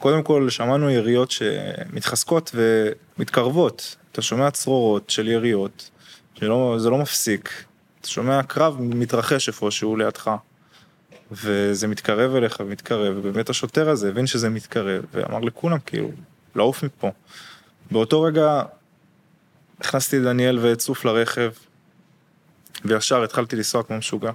[0.02, 3.96] קודם כל שמענו יריות שמתחזקות ומתקרבות.
[4.12, 5.90] אתה שומע צרורות של יריות,
[6.34, 7.64] שלא, זה לא מפסיק.
[8.00, 10.30] אתה שומע קרב מתרחש איפשהו לידך.
[11.32, 16.10] וזה מתקרב אליך ומתקרב, ובאמת השוטר הזה הבין שזה מתקרב, ואמר לכולם כאילו,
[16.54, 17.10] לעוף מפה.
[17.90, 18.62] באותו רגע
[19.80, 21.50] הכנסתי את דניאל ואת צוף לרכב,
[22.84, 24.32] וישר התחלתי לנסוע כמו משוגע.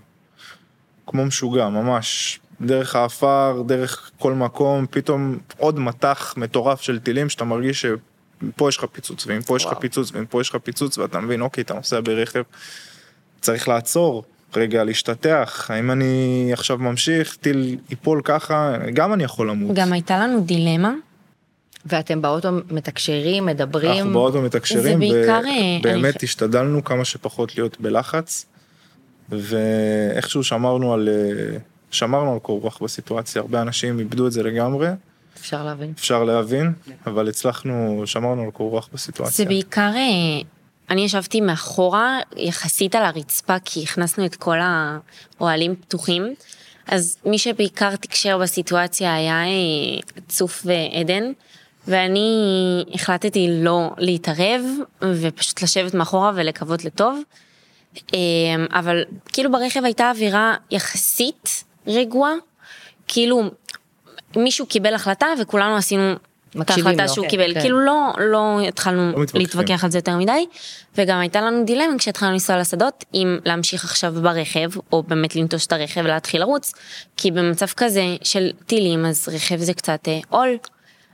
[1.07, 2.39] כמו משוגע, ממש.
[2.61, 8.77] דרך האפר, דרך כל מקום, פתאום עוד מטח מטורף של טילים שאתה מרגיש שפה יש
[8.77, 9.73] לך פיצוץ, ואם פה יש לך.
[9.73, 12.41] פיצוץ, ואם פה יש לך פיצוץ, ואתה מבין, אוקיי, אתה נוסע ברכב,
[13.41, 14.23] צריך לעצור,
[14.55, 19.75] רגע, להשתטח, האם אני עכשיו ממשיך, טיל ייפול ככה, גם אני יכול למות.
[19.75, 20.93] גם הייתה לנו דילמה,
[21.85, 23.91] ואתם באוטו מתקשרים, מדברים.
[23.91, 28.45] אנחנו באוטו מתקשרים, בעיקר, אה, ובאמת אני- השתדלנו כמה שפחות להיות בלחץ,
[29.29, 31.57] ואיכשהו שמרנו על, אה,
[31.91, 34.87] שמרנו על קור רוח בסיטואציה, הרבה אנשים איבדו את זה לגמרי,
[35.39, 35.93] אפשר להבין.
[35.95, 36.73] אפשר להבין,
[37.07, 39.35] אבל הצלחנו, שמרנו על קור רוח בסיטואציה.
[39.35, 40.41] זה בעיקר, אה,
[40.89, 46.33] אני ישבתי מאחורה יחסית על הרצפה כי הכנסנו את כל האוהלים פתוחים,
[46.87, 51.23] אז מי שבעיקר תקשר בסיטואציה היה אה, צוף ועדן,
[51.87, 52.29] ואני
[52.93, 54.61] החלטתי לא להתערב
[55.01, 57.21] ופשוט לשבת מאחורה ולקוות לטוב.
[58.13, 58.19] אה,
[58.79, 62.33] אבל כאילו ברכב הייתה אווירה יחסית רגועה,
[63.07, 63.49] כאילו
[64.35, 66.13] מישהו קיבל החלטה וכולנו עשינו
[66.61, 67.09] את ההחלטה לו.
[67.09, 67.61] שהוא כן, קיבל, כן.
[67.61, 69.25] כאילו לא, לא התחלנו לא.
[69.33, 70.45] להתווכח על זה יותר מדי,
[70.97, 75.71] וגם הייתה לנו דילמה כשהתחלנו לנסוע לשדות, אם להמשיך עכשיו ברכב, או באמת לנטוש את
[75.71, 76.73] הרכב ולהתחיל לרוץ,
[77.17, 80.57] כי במצב כזה של טילים, אז רכב זה קצת אה, עול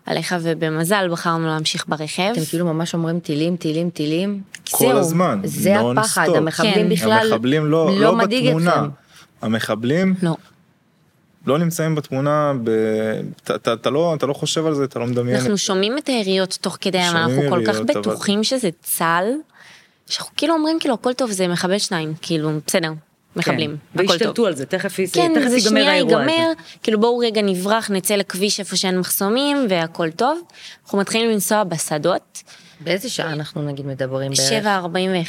[0.06, 2.32] עליך, ובמזל בחרנו להמשיך ברכב.
[2.32, 4.42] אתם כאילו ממש אומרים טילים, טילים, טילים.
[4.72, 6.38] כל זהו, הזמן, זה הפחד, סטופ.
[6.38, 6.90] המחבלים כן.
[6.90, 8.72] בכלל המחבלים לא, לא לא מדאיג בתמונה.
[8.76, 8.90] אתכם.
[9.42, 10.36] המחבלים לא.
[11.48, 12.70] לא נמצאים בתמונה, ב...
[13.44, 15.36] אתה, אתה, אתה, לא, אתה לא חושב על זה, אתה לא מדמיין.
[15.36, 15.64] אנחנו את זה.
[15.64, 19.34] שומעים את היריות תוך כדי, אבל אנחנו כל כך יריות, אבל- בטוחים שזה צה"ל,
[20.10, 22.92] שאנחנו כאילו אומרים כאילו הכל טוב זה מחבל שניים, כאילו בסדר,
[23.36, 24.00] מחבלים, כן.
[24.00, 24.12] הכל טוב.
[24.12, 26.32] והשתלטו על זה, תכף כן, זה ייגמר שנייה האירוע הזה.
[26.32, 26.52] ייגמר,
[26.84, 30.40] כאילו בואו רגע נברח, נצא לכביש איפה שאין מחסומים והכל טוב.
[30.86, 32.44] אנחנו מתחילים לנסוע בשדות,
[32.84, 34.66] באיזה שעה אנחנו נגיד מדברים בערך?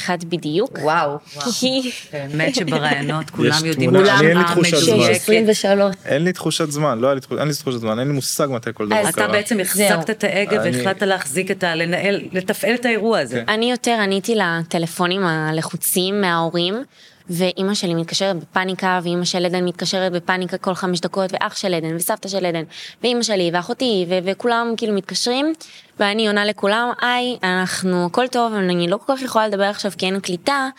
[0.07, 0.77] 7.41 בדיוק.
[0.81, 1.17] וואו.
[2.13, 4.93] באמת שברעיונות כולם יודעים מה אני אין לי תחושת זמן.
[4.93, 5.15] המדויקת.
[5.15, 5.95] 23.
[6.05, 8.47] אין לי תחושת זמן, לא היה לי, תחוש- אין לי תחושת זמן, אין לי מושג
[8.51, 9.25] מתי כל דבר אז קרה.
[9.25, 10.09] אתה בעצם החזקת.
[10.09, 11.75] את ההגה והחלטת להחזיק את ה...
[11.75, 13.43] לנהל, לתפעל את האירוע הזה.
[13.45, 13.53] כן.
[13.53, 16.83] אני יותר עניתי לטלפונים הלחוצים מההורים,
[17.29, 21.95] ואימא שלי מתקשרת בפאניקה, ואימא של עדן מתקשרת בפאניקה כל חמש דקות, ואח של עדן,
[21.95, 22.63] וסבתא של עדן,
[23.03, 25.53] ואימא שלי, ואחותי, ו- וכולם כאילו מתקשרים,
[25.99, 30.05] ואני עונה לכולם, היי, אנחנו, הכל טוב, אני לא כל כך יכולה לדבר עכשיו כי
[30.05, 30.69] אין קליטה,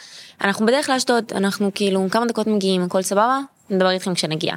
[0.44, 3.38] אנחנו בדרך לאשדוד, אנחנו כאילו כמה דקות מגיעים, הכל סבבה?
[3.70, 4.54] נדבר איתכם כשנגיע.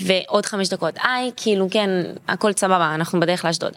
[0.00, 1.90] ועוד חמש דקות, היי, כאילו כן,
[2.28, 3.72] הכל סבבה, אנחנו בדרך לאשדוד.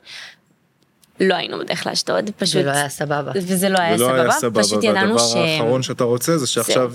[1.20, 2.54] לא היינו בדרך לאשדוד, פשוט...
[2.54, 3.32] זה לא היה סבבה.
[3.36, 5.22] וזה לא היה זה לא סבבה, היה סבבה, פשוט ידענו ש...
[5.22, 6.94] והדבר האחרון שאתה רוצה זה שעכשיו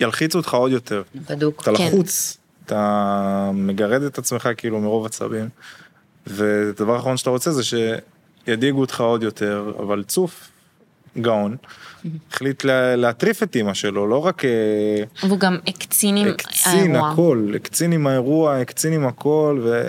[0.00, 1.02] ילחיצו אותך עוד יותר.
[1.30, 1.62] בדוק.
[1.62, 1.86] אתה כן.
[1.86, 2.36] לחוץ,
[2.66, 5.48] אתה מגרד את עצמך כאילו מרוב עצבים,
[6.26, 10.50] ודבר האחרון שאתה רוצה זה שידאיגו אותך עוד יותר, אבל צוף,
[11.18, 11.56] גאון,
[12.32, 14.50] החליט לה- להטריף את אימא שלו, לא רק אה,
[15.28, 17.10] והוא גם הקצין עם הקצין האירוע.
[17.12, 19.82] הכל, הקצין עם האירוע, הקצין עם הכל, ו...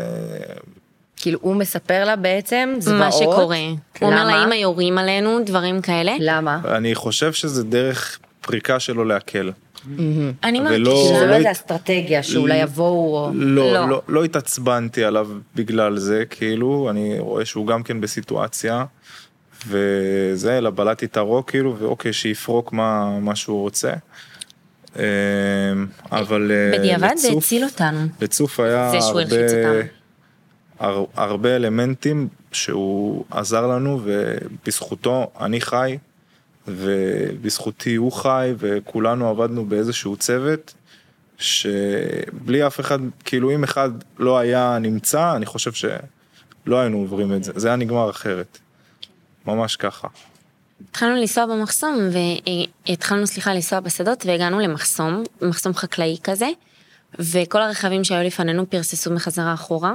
[1.17, 2.99] כאילו הוא מספר לה בעצם זוועות.
[2.99, 3.57] מה שקורה.
[3.99, 4.37] הוא אומר למה?
[4.41, 6.13] לאמא יורים עלינו, דברים כאלה.
[6.19, 6.59] למה?
[6.65, 9.51] אני חושב שזה דרך פריקה שלו להקל.
[10.43, 10.91] אני מרגישה...
[11.15, 13.29] שזה לא לא אסטרטגיה שאולי יבואו או...
[13.33, 13.89] לא, לא.
[13.89, 18.85] לא, לא התעצבנתי עליו בגלל זה, כאילו, אני רואה שהוא גם כן בסיטואציה,
[19.67, 23.93] וזה, אלא בלעתי את הרוק, כאילו, ואוקיי, שיפרוק מה, שהוא רוצה.
[24.99, 25.03] אה,
[26.11, 27.99] אבל אה, בדיעבד זה לצוף- הציל אותנו.
[28.21, 28.91] לצוף היה
[31.15, 35.97] הרבה אלמנטים שהוא עזר לנו, ובזכותו אני חי,
[36.67, 40.73] ובזכותי הוא חי, וכולנו עבדנו באיזשהו צוות,
[41.37, 47.43] שבלי אף אחד, כאילו אם אחד לא היה נמצא, אני חושב שלא היינו עוברים את
[47.43, 48.57] זה, זה היה נגמר אחרת.
[49.45, 50.07] ממש ככה.
[50.89, 51.97] התחלנו לנסוע במחסום
[52.87, 56.47] והתחלנו סליחה לנסוע בשדות והגענו למחסום, מחסום חקלאי כזה,
[57.19, 59.93] וכל הרכבים שהיו לפנינו פרססו מחזרה אחורה,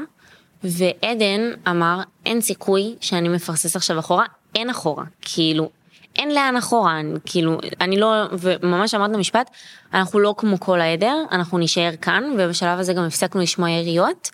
[0.65, 4.25] ועדן אמר אין סיכוי שאני מפרסס עכשיו אחורה,
[4.55, 5.71] אין אחורה, כאילו
[6.19, 9.51] אין לאן אחורה, אני, כאילו, אני לא, וממש אמרת משפט,
[9.95, 14.31] אנחנו לא כמו כל העדר, אנחנו נישאר כאן, ובשלב הזה גם הפסקנו לשמוע יריות,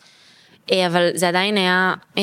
[0.73, 2.23] אה, אבל זה עדיין היה, אה,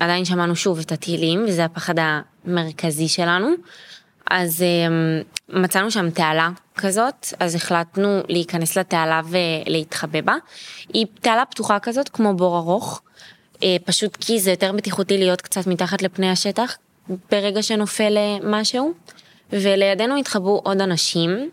[0.00, 3.48] עדיין שמענו שוב את הטילים, וזה הפחד המרכזי שלנו.
[4.30, 5.22] אז אה,
[5.60, 10.34] מצאנו שם תעלה כזאת, אז החלטנו להיכנס לתעלה ולהתחבא בה.
[10.94, 13.02] היא תעלה פתוחה כזאת, כמו בור ארוך,
[13.84, 16.76] פשוט כי זה יותר בטיחותי להיות קצת מתחת לפני השטח,
[17.30, 18.92] ברגע שנופל משהו,
[19.52, 21.50] ולידינו התחבאו עוד אנשים,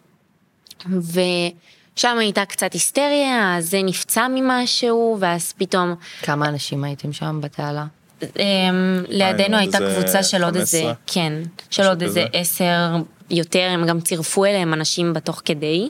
[0.89, 5.95] ושם הייתה קצת היסטריה, אז זה נפצע ממשהו, ואז פתאום...
[6.21, 7.85] כמה אנשים הייתם שם בתעלה?
[8.21, 11.33] אמ, לידינו הייתה קבוצה של עוד איזה, כן,
[11.69, 12.95] של עוד איזה עשר
[13.29, 15.89] יותר, הם גם צירפו אליהם אנשים בתוך כדי.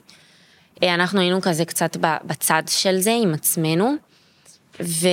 [0.84, 3.96] אה, אנחנו היינו כזה קצת בצד של זה עם עצמנו.
[4.80, 5.08] ו...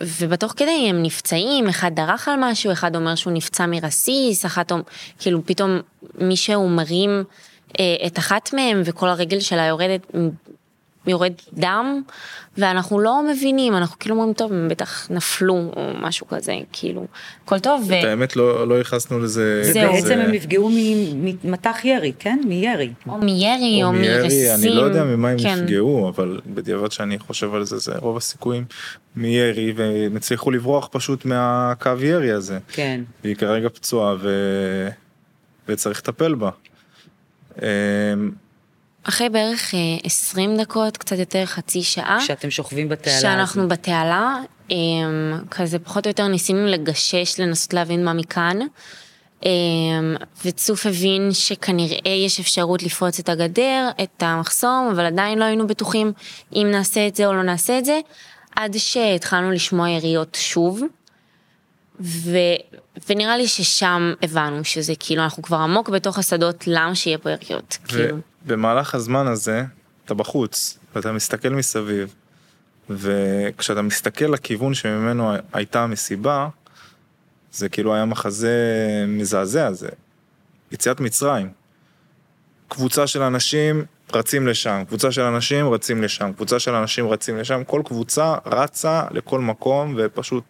[0.00, 4.72] ובתוך כדי הם נפצעים, אחד דרך על משהו, אחד אומר שהוא נפצע מרסיס, אחת
[5.18, 5.80] כאילו פתאום
[6.18, 7.24] מישהו מרים
[7.80, 10.00] אה, את אחת מהם וכל הרגל שלה יורדת,
[11.08, 12.02] יורד דם,
[12.58, 17.06] ואנחנו לא מבינים, אנחנו כאילו אומרים, טוב, הם בטח נפלו או משהו כזה, כאילו,
[17.44, 17.92] הכל טוב.
[17.92, 18.08] את ו...
[18.08, 19.62] האמת לא, לא ייחסנו לזה.
[19.72, 20.70] זהו, בעצם הם נפגעו
[21.44, 22.40] ממטח ירי, כן?
[22.44, 22.92] מירי.
[23.08, 24.54] או מירי או, או מרסים.
[24.54, 25.54] אני לא יודע ממה הם כן.
[25.62, 28.64] נפגעו, אבל בדיעבד שאני חושב על זה, זה רוב הסיכויים
[29.16, 32.58] מירי, והם הצליחו לברוח פשוט מהקו ירי הזה.
[32.72, 33.00] כן.
[33.24, 34.28] והיא כרגע פצועה ו...
[35.68, 36.50] וצריך לטפל בה.
[39.08, 42.20] אחרי בערך 20 אה, דקות, קצת יותר חצי שעה.
[42.20, 43.20] שאתם שוכבים בתעלה.
[43.20, 43.72] שאנחנו הזאת.
[43.72, 44.36] בתעלה,
[44.70, 48.58] אמ, כזה פחות או יותר ניסינו לגשש, לנסות להבין מה מכאן.
[49.44, 49.50] אמ,
[50.44, 56.12] וצוף הבין שכנראה יש אפשרות לפרוץ את הגדר, את המחסום, אבל עדיין לא היינו בטוחים
[56.52, 58.00] אם נעשה את זה או לא נעשה את זה,
[58.56, 60.82] עד שהתחלנו לשמוע יריות שוב.
[62.00, 62.38] ו,
[63.08, 67.78] ונראה לי ששם הבנו שזה כאילו אנחנו כבר עמוק בתוך השדות למה שיהיה פה יריות.
[67.84, 68.16] ו- כאילו.
[68.94, 69.64] הזמן הזה
[70.04, 72.14] אתה בחוץ ואתה מסתכל מסביב
[72.90, 76.48] וכשאתה מסתכל לכיוון שממנו הייתה המסיבה
[77.52, 78.54] זה כאילו היה מחזה
[79.08, 79.88] מזעזע זה
[80.72, 81.50] יציאת מצרים.
[82.68, 83.84] קבוצה של אנשים
[84.14, 89.04] רצים לשם, קבוצה של אנשים רצים לשם, קבוצה של אנשים רצים לשם, כל קבוצה רצה
[89.10, 90.44] לכל מקום ופשוט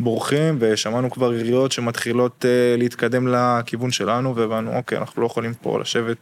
[0.00, 5.80] בורחים ושמענו כבר יריות שמתחילות uh, להתקדם לכיוון שלנו והבנו אוקיי אנחנו לא יכולים פה
[5.80, 6.16] לשבת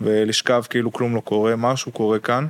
[0.00, 2.46] ולשכב כאילו כלום לא קורה משהו קורה כאן.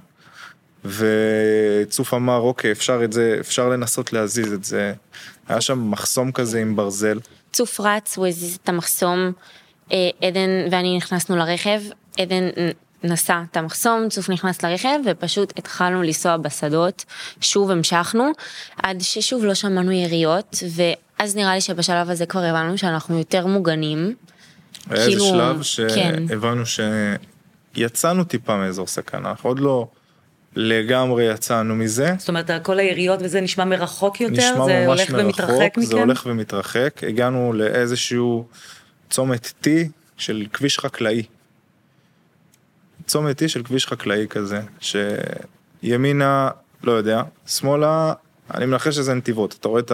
[0.85, 4.93] וצוף אמר אוקיי אפשר את זה אפשר לנסות להזיז את זה
[5.49, 7.19] היה שם מחסום כזה עם ברזל.
[7.53, 9.33] צוף רץ הוא הזיז את המחסום
[9.93, 11.81] אה, עדן ואני נכנסנו לרכב
[12.19, 12.49] עדן
[13.05, 17.05] נסע את המחסום, צוף נכנס לרכב ופשוט התחלנו לנסוע בשדות,
[17.41, 18.31] שוב המשכנו,
[18.83, 24.15] עד ששוב לא שמענו יריות, ואז נראה לי שבשלב הזה כבר הבנו שאנחנו יותר מוגנים.
[24.91, 27.15] היה כאילו, איזה שלב שהבנו כן.
[27.75, 29.89] שיצאנו טיפה מאזור סכנה, אנחנו עוד לא
[30.57, 32.15] לגמרי יצאנו מזה.
[32.19, 34.53] זאת אומרת, כל היריות וזה נשמע מרחוק יותר?
[34.53, 35.87] נשמע זה הולך מרחוק, ומתרחק מכם?
[35.87, 38.47] זה הולך ומתרחק, הגענו לאיזשהו
[39.11, 39.69] צומת T
[40.17, 41.23] של כביש חקלאי.
[43.07, 46.51] צומת T של כביש חקלאי כזה, שימינה,
[46.85, 48.13] לא יודע, שמאלה,
[48.55, 49.93] אני מנחש שזה נתיבות, אתה רואה את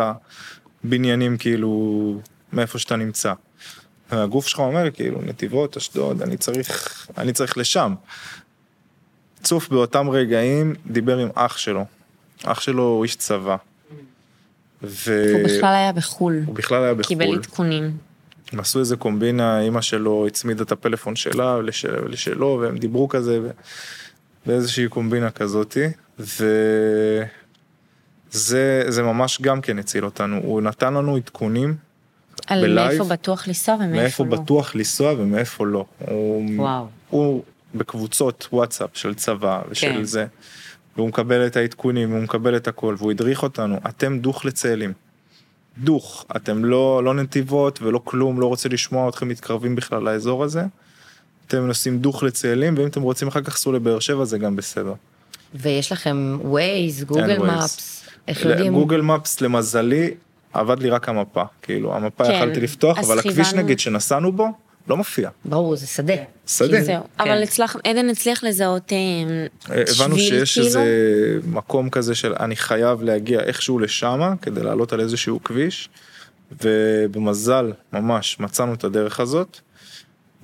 [0.84, 2.20] הבניינים כאילו
[2.52, 3.32] מאיפה שאתה נמצא.
[4.12, 7.94] והגוף שלך אומר כאילו נתיבות, אשדוד, אני צריך, אני צריך לשם.
[9.42, 11.84] צוף באותם רגעים דיבר עם אח שלו,
[12.44, 13.56] אח שלו הוא איש צבא.
[14.82, 15.32] ו...
[15.32, 16.42] הוא בכלל היה בחו"ל.
[16.46, 17.08] הוא בכלל היה בחו"ל.
[17.08, 17.96] קיבל עדכונים.
[18.52, 23.40] הם עשו איזה קומבינה, אימא שלו הצמידה את הפלאפון שלה לשל, לשלו, והם דיברו כזה.
[24.46, 25.86] באיזושהי קומבינה כזאתי,
[26.18, 27.26] וזה
[29.02, 31.74] ממש גם כן הציל אותנו, הוא נתן לנו עדכונים
[32.46, 34.30] על בלייב, מאיפה בטוח לנסוע ומאיפה מאיפה לא.
[34.30, 35.84] מאיפה בטוח לנסוע ומאיפה לא.
[35.98, 36.86] הוא, וואו.
[37.10, 40.04] הוא בקבוצות וואטסאפ של צבא ושל כן.
[40.04, 40.26] זה,
[40.96, 44.92] והוא מקבל את העדכונים, הוא מקבל את הכל, והוא הדריך אותנו, אתם דוך לצאלים.
[45.78, 50.62] דוך, אתם לא, לא נתיבות ולא כלום, לא רוצה לשמוע אתכם מתקרבים בכלל לאזור הזה.
[51.46, 54.94] אתם נוסעים דוך לצאלים, ואם אתם רוצים אחר כך סעו לבאר שבע זה גם בסדר.
[55.54, 58.72] ויש לכם ווייז, גוגל מפס, איך יודעים?
[58.72, 60.14] גוגל מפס למזלי
[60.52, 64.48] עבד לי רק המפה, כאילו המפה כן, יכלתי לפתוח, אבל הכביש נגיד שנסענו בו,
[64.88, 65.30] לא מופיע.
[65.44, 66.14] ברור, זה שדה.
[66.46, 66.82] שדה.
[66.82, 68.98] זהו, אבל הצלח, עדן הצליח לזהות אה,
[69.70, 70.66] הבנו שביל, שיש כאילו.
[70.66, 70.84] איזה
[71.46, 75.88] מקום כזה של אני חייב להגיע איכשהו לשמה כדי לעלות על איזשהו כביש
[76.62, 79.60] ובמזל ממש מצאנו את הדרך הזאת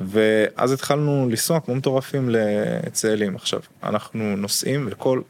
[0.01, 5.21] ואז התחלנו לנסוע כמו מטורפים לצאלים עכשיו אנחנו נוסעים וכל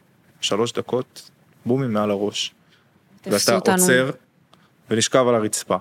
[0.41, 1.31] שלוש דקות
[1.67, 2.55] בומים מעל הראש
[3.27, 3.75] ואתה אותנו.
[3.75, 4.11] עוצר
[4.91, 5.77] ונשכב על הרצפה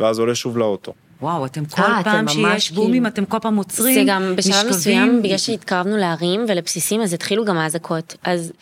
[0.00, 0.94] ואז עולה שוב לאוטו.
[1.22, 4.12] וואו, אתם כל אה, אתם פעם ממש שיש בומים, כאילו- אתם כל פעם עוצרים, זה
[4.12, 4.68] גם בשלב.
[4.68, 8.16] מסוים, בגלל שהתקרבנו להרים ולבסיסים, אז התחילו גם האזעקות.
[8.22, 8.52] אז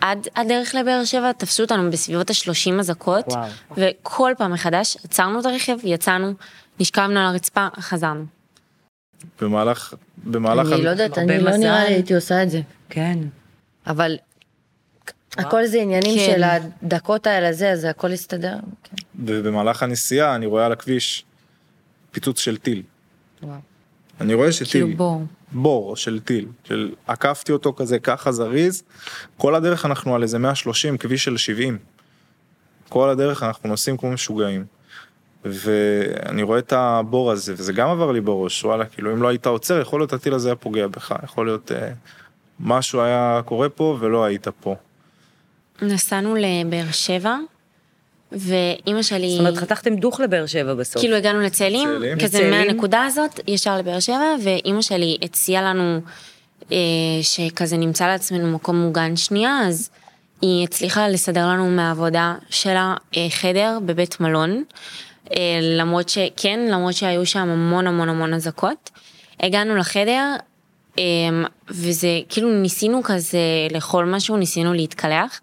[0.00, 3.24] עד הדרך לבאר שבע תפסו אותנו בסביבות ה-30 אזעקות.
[3.76, 6.32] וכל פעם מחדש עצרנו את הרכב, יצאנו,
[6.80, 8.24] נשכבנו על הרצפה, חזרנו.
[9.40, 11.56] במהלך במהלך אני לא יודעת, אני לא.
[11.56, 12.60] נראה לי הייתי עושה את זה.
[12.88, 13.18] כן.
[13.86, 14.16] אבל
[15.36, 16.32] הכל זה עניינים כן.
[16.36, 18.54] של הדקות האלה, זה, אז הכל יסתדר.
[18.82, 18.96] כן.
[19.24, 21.24] ובמהלך הנסיעה אני רואה על הכביש
[22.16, 22.82] פיצוץ של טיל.
[23.42, 23.58] וואו.
[24.20, 25.22] אני רואה שטיל, כאילו בור.
[25.52, 28.82] בור של טיל, של עקפתי אותו כזה ככה זריז,
[29.36, 31.78] כל הדרך אנחנו על איזה 130, כביש של 70.
[32.88, 34.64] כל הדרך אנחנו נוסעים כמו משוגעים.
[35.44, 39.46] ואני רואה את הבור הזה, וזה גם עבר לי בראש, וואלה, כאילו אם לא היית
[39.46, 41.92] עוצר, יכול להיות הטיל הזה היה פוגע בך, יכול להיות אה,
[42.60, 44.76] משהו היה קורה פה ולא היית פה.
[45.82, 47.36] נסענו לבאר שבע,
[48.32, 49.30] ואימא שלי...
[49.30, 51.02] זאת אומרת, חתכתם דוך לבאר שבע בסוף.
[51.02, 51.88] כאילו הגענו לצאלים.
[52.22, 52.50] כזה לצאלים.
[52.50, 56.00] מהנקודה הזאת, ישר לבאר שבע, ואימא שלי הציעה לנו
[56.72, 56.76] אה,
[57.22, 59.90] שכזה נמצא לעצמנו מקום מוגן שנייה, אז
[60.42, 64.64] היא הצליחה לסדר לנו מהעבודה שלה אה, חדר בבית מלון,
[65.36, 68.90] אה, למרות שכן, למרות שהיו שם המון המון המון אזעקות.
[69.40, 70.34] הגענו לחדר,
[70.98, 71.04] אה,
[71.68, 73.38] וזה כאילו ניסינו כזה
[73.70, 75.40] לאכול משהו, ניסינו להתקלח.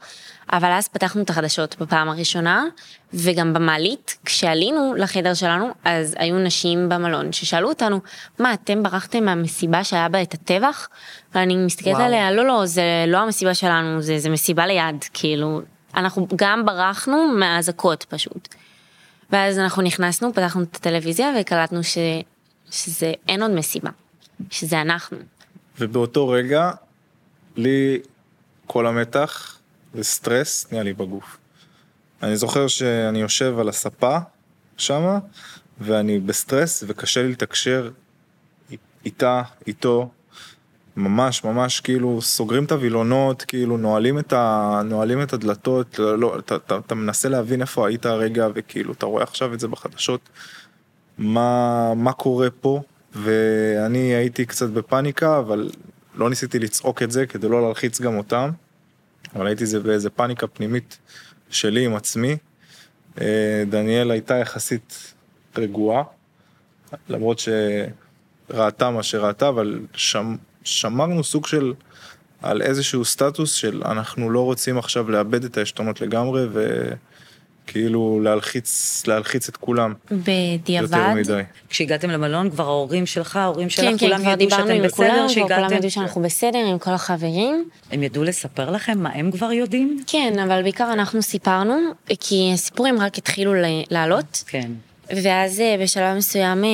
[0.51, 2.65] אבל אז פתחנו את החדשות בפעם הראשונה,
[3.13, 7.99] וגם במעלית, כשעלינו לחדר שלנו, אז היו נשים במלון ששאלו אותנו,
[8.39, 10.89] מה, אתם ברחתם מהמסיבה שהיה בה את הטבח?
[11.35, 12.05] ואני מסתכלת וואו.
[12.05, 15.61] עליה, לא, לא, זה לא המסיבה שלנו, זה, זה מסיבה ליד, כאילו,
[15.95, 18.55] אנחנו גם ברחנו מהאזעקות פשוט.
[19.29, 21.97] ואז אנחנו נכנסנו, פתחנו את הטלוויזיה וקלטנו ש,
[22.71, 23.89] שזה, אין עוד מסיבה,
[24.49, 25.17] שזה אנחנו.
[25.79, 26.71] ובאותו רגע,
[27.55, 27.99] לי
[28.67, 29.57] כל המתח
[29.95, 31.37] וסטרס נהיה לי בגוף.
[32.23, 34.17] אני זוכר שאני יושב על הספה
[34.77, 35.19] שמה,
[35.79, 37.89] ואני בסטרס וקשה לי לתקשר
[39.05, 40.09] איתה, איתו,
[40.95, 44.81] ממש ממש כאילו סוגרים את הווילונות, כאילו נועלים את, ה...
[44.85, 49.05] נועלים את הדלתות, לא, לא, אתה, אתה, אתה מנסה להבין איפה היית הרגע, וכאילו אתה
[49.05, 50.29] רואה עכשיו את זה בחדשות,
[51.17, 52.81] מה, מה קורה פה,
[53.15, 55.69] ואני הייתי קצת בפאניקה, אבל
[56.15, 58.49] לא ניסיתי לצעוק את זה כדי לא להלחיץ גם אותם,
[59.35, 60.97] אבל הייתי זה באיזה פאניקה פנימית
[61.49, 62.37] שלי עם עצמי.
[63.21, 65.13] אה, דניאל הייתה יחסית
[65.57, 66.03] רגועה,
[67.09, 67.39] למרות
[68.49, 71.73] שראתה מה שראתה, אבל שם, שמרנו סוג של,
[72.41, 76.47] על איזשהו סטטוס של אנחנו לא רוצים עכשיו לאבד את העשתונות לגמרי,
[77.67, 80.23] וכאילו להלחיץ, להלחיץ את כולם יותר
[80.61, 81.41] בדיעבד, מדי.
[81.69, 84.89] כשהגעתם למלון, כבר ההורים שלך, ההורים שלך, כן, כן, כולם כבר ידעו דיברנו שאתם עם
[84.89, 85.75] כולם, בסדר, וכולם שהגעתם?
[85.75, 87.69] ידעו שאנחנו בסדר עם כל החברים.
[87.91, 90.03] הם ידעו לספר לכם מה הם כבר יודעים?
[90.07, 91.75] כן, אבל בעיקר אנחנו סיפרנו,
[92.19, 94.71] כי הסיפורים רק התחילו ל- לעלות, כן.
[95.23, 96.69] ואז אה, בשלב מסוים, אה,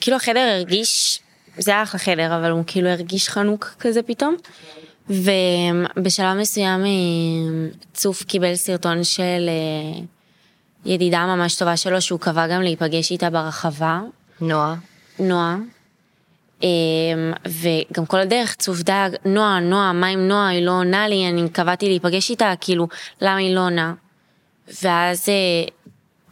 [0.00, 1.20] כאילו החדר הרגיש,
[1.58, 4.36] זה היה אחלה חדר, אבל הוא כאילו הרגיש חנוק כזה פתאום.
[5.10, 6.90] ובשלב מסוים אה,
[7.94, 10.00] צוף קיבל סרטון של אה,
[10.84, 14.00] ידידה ממש טובה שלו, שהוא קבע גם להיפגש איתה ברחבה,
[14.40, 14.74] נועה,
[15.18, 15.56] נועה.
[16.62, 21.28] אמ, וגם כל הדרך צוף דאג, נועה, נועה, מה עם נועה, היא לא עונה לי,
[21.28, 22.88] אני קבעתי להיפגש איתה, כאילו,
[23.20, 23.94] למה היא לא עונה?
[24.82, 25.34] ואז אה,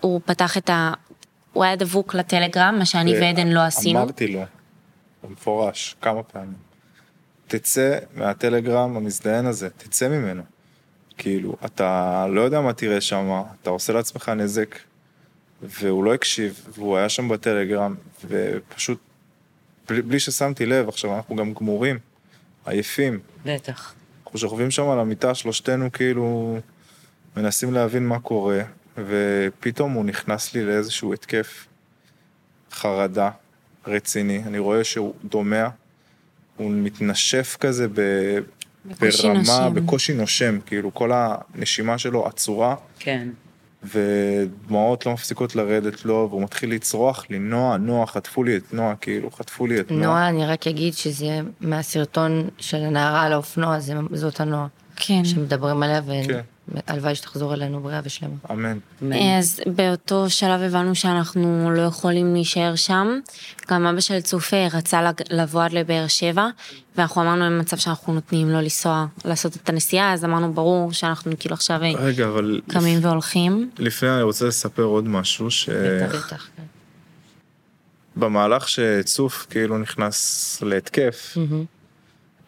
[0.01, 0.93] הוא פתח את ה...
[1.53, 4.03] הוא היה דבוק לטלגרם, מה שאני ועדן לא עשינו.
[4.03, 4.41] אמרתי לו,
[5.25, 6.68] במפורש, כמה פעמים,
[7.49, 10.43] תצא מהטלגרם המזדיין הזה, תצא ממנו.
[11.19, 14.79] כאילו, אתה לא יודע מה תראה שם, אתה עושה לעצמך נזק,
[15.63, 19.01] והוא לא הקשיב, והוא היה שם בטלגרם, ופשוט,
[19.89, 21.99] בלי, בלי ששמתי לב, עכשיו אנחנו גם גמורים,
[22.67, 23.95] עייפים, בטח.
[24.25, 26.59] אנחנו שוכבים שם על המיטה, שלושתנו כאילו
[27.37, 28.63] מנסים להבין מה קורה,
[28.97, 31.67] ופתאום הוא נכנס לי לאיזשהו התקף
[32.73, 33.31] חרדה
[33.87, 34.43] רציני.
[34.47, 35.69] אני רואה שהוא דומע,
[36.59, 38.01] הוא מתנשף כזה ב...
[38.87, 39.75] בקושי ברמה, נושם.
[39.75, 43.29] בקושי נושם, כאילו כל הנשימה שלו עצורה, כן.
[43.85, 48.95] ודמעות לא מפסיקות לרדת לו, והוא מתחיל לצרוח לי, נועה, נועה, חטפו לי את נועה,
[48.97, 50.03] כאילו, חטפו לי את נועה.
[50.03, 53.79] נועה, אני רק אגיד שזה מהסרטון של הנערה על האופנוע,
[54.13, 55.25] זאת הנועה כן.
[55.25, 56.13] שמדברים עליה, ו...
[56.27, 56.41] כן.
[56.87, 58.35] הלוואי שתחזור אלינו בריאה ושלמה.
[58.51, 58.79] אמן.
[59.39, 63.21] אז באותו שלב הבנו שאנחנו לא יכולים להישאר שם.
[63.71, 66.49] גם אבא של צוף אה, רצה לבוא עד לבאר שבע,
[66.97, 71.33] ואנחנו אמרנו אין מצב שאנחנו נותנים לו לנסוע, לעשות את הנסיעה, אז אמרנו ברור שאנחנו
[71.39, 73.71] כאילו עכשיו רגע, אבל קמים והולכים.
[73.79, 76.49] לפני אני רוצה לספר עוד משהו, בטח, בטח.
[76.57, 76.63] כן.
[78.19, 81.65] שבמהלך שצוף כאילו נכנס להתקף, מהמם.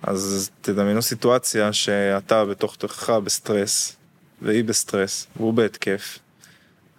[0.02, 3.96] אז תדמיינו סיטואציה שאתה בתוך תוכך בסטרס,
[4.42, 6.18] והיא בסטרס, והוא בהתקף.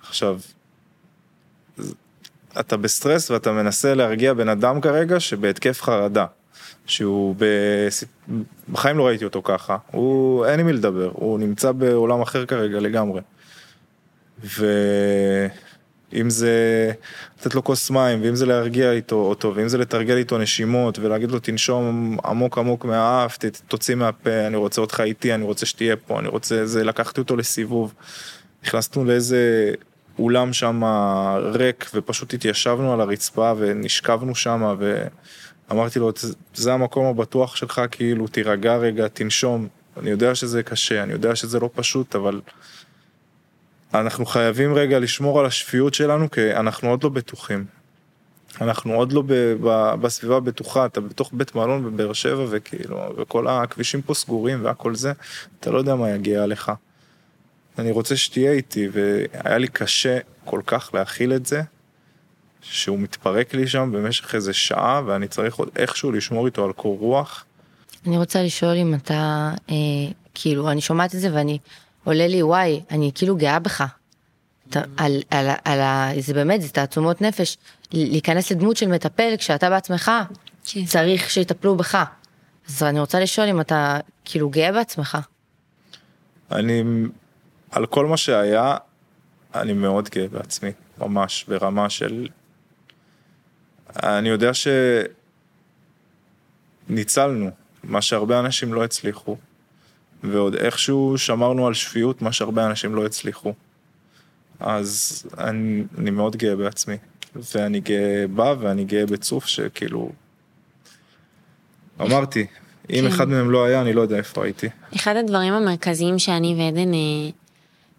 [0.01, 0.39] עכשיו,
[2.59, 6.25] אתה בסטרס ואתה מנסה להרגיע בן אדם כרגע שבהתקף חרדה.
[6.85, 8.03] שהוא בס...
[8.71, 12.79] בחיים לא ראיתי אותו ככה, הוא אין עם מי לדבר, הוא נמצא בעולם אחר כרגע
[12.79, 13.21] לגמרי.
[16.13, 16.91] ואם זה
[17.39, 21.31] לתת לו כוס מים, ואם זה להרגיע איתו אותו, ואם זה לתרגל איתו נשימות, ולהגיד
[21.31, 23.37] לו תנשום עמוק עמוק מהאף,
[23.67, 27.35] תוציא מהפה, אני רוצה אותך איתי, אני רוצה שתהיה פה, אני רוצה זה, לקחתי אותו
[27.35, 27.93] לסיבוב.
[28.63, 29.71] נכנסנו לאיזה
[30.19, 30.83] אולם שם
[31.53, 34.75] ריק, ופשוט התיישבנו על הרצפה ונשכבנו שם,
[35.69, 39.67] ואמרתי לו, "זה- זה המקום הבטוח שלך, כאילו, תירגע רגע, תנשום.
[39.99, 42.41] אני יודע שזה קשה, אני יודע שזה לא פשוט, אבל
[43.93, 47.65] אנחנו חייבים רגע לשמור על השפיות שלנו, כי אנחנו עוד לא בטוחים.
[48.61, 53.47] אנחנו עוד לא ב, ב, בסביבה הבטוחה, אתה בתוך בית מלון בבאר שבע, וכאילו, וכל
[53.47, 55.11] הכבישים פה סגורים והכל זה,
[55.59, 56.71] אתה לא יודע מה יגיע עליך.
[57.79, 61.61] אני רוצה שתהיה איתי, והיה לי קשה כל כך להכיל את זה,
[62.61, 66.97] שהוא מתפרק לי שם במשך איזה שעה, ואני צריך עוד איכשהו לשמור איתו על קור
[66.99, 67.45] רוח.
[68.07, 69.75] אני רוצה לשאול אם אתה, אה,
[70.33, 71.59] כאילו, אני שומעת את זה ואני,
[72.03, 73.83] עולה לי, וואי, אני כאילו גאה בך.
[74.69, 76.09] אתה, על, על, על ה...
[76.19, 77.57] זה באמת, זה תעצומות נפש.
[77.93, 80.11] להיכנס לדמות של מטפל כשאתה בעצמך
[80.63, 80.85] כן.
[80.85, 82.03] צריך שיטפלו בך.
[82.69, 85.17] אז אני רוצה לשאול אם אתה כאילו גאה בעצמך.
[86.51, 86.83] אני,
[87.71, 88.77] על כל מה שהיה,
[89.55, 92.27] אני מאוד גאה בעצמי, ממש, ברמה של...
[94.03, 94.51] אני יודע
[96.87, 97.49] שניצלנו,
[97.83, 99.37] מה שהרבה אנשים לא הצליחו,
[100.23, 103.53] ועוד איכשהו שמרנו על שפיות, מה שהרבה אנשים לא הצליחו.
[104.59, 106.95] אז אני, אני מאוד גאה בעצמי,
[107.55, 110.11] ואני גאה בה ואני גאה בצוף שכאילו...
[112.01, 112.45] אמרתי,
[112.89, 113.07] אם כן.
[113.07, 114.67] אחד מהם לא היה, אני לא יודע איפה הייתי.
[114.95, 117.29] אחד הדברים המרכזיים שאני ועדן, אה,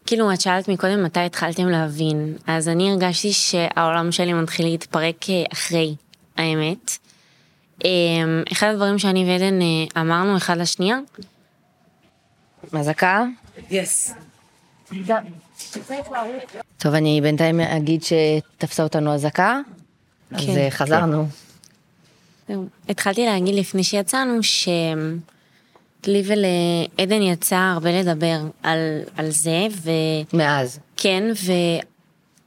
[0.06, 5.44] כאילו את שאלת מקודם מתי התחלתם להבין, אז אני הרגשתי שהעולם שלי מתחיל להתפרק אה,
[5.52, 5.94] אחרי,
[6.36, 6.98] האמת.
[7.84, 7.90] אה,
[8.52, 9.58] אחד הדברים שאני ועדן
[10.00, 10.98] אמרנו אחד לשנייה,
[12.72, 13.24] אזעקה?
[13.70, 14.14] יס.
[16.78, 19.60] טוב, אני בינתיים אגיד שתפסה אותנו אזעקה.
[20.30, 20.56] אז כן.
[20.56, 21.26] אה, חזרנו.
[22.88, 28.78] התחלתי להגיד לפני שיצאנו שלי ולעדן יצא הרבה לדבר על,
[29.16, 29.90] על זה, ו...
[30.32, 30.78] מאז.
[30.96, 31.22] כן,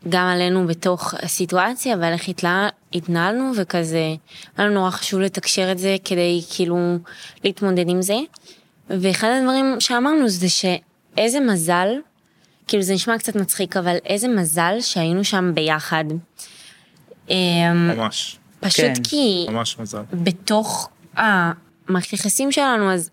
[0.05, 2.70] וגם עלינו בתוך הסיטואציה ועל איך התלה...
[2.95, 4.16] התנהלנו וכזה,
[4.57, 6.78] היה לנו נורא חשוב לתקשר את זה כדי כאילו
[7.43, 8.18] להתמודד עם זה.
[8.89, 11.88] ואחד הדברים שאמרנו זה שאיזה מזל,
[12.67, 16.05] כאילו זה נשמע קצת מצחיק, אבל איזה מזל שהיינו שם ביחד.
[17.29, 17.36] אמ,
[17.95, 19.03] ממש, פשוט כן.
[19.03, 20.01] כי ממש מזל.
[20.13, 23.09] בתוך המערכת יחסים שלנו, אז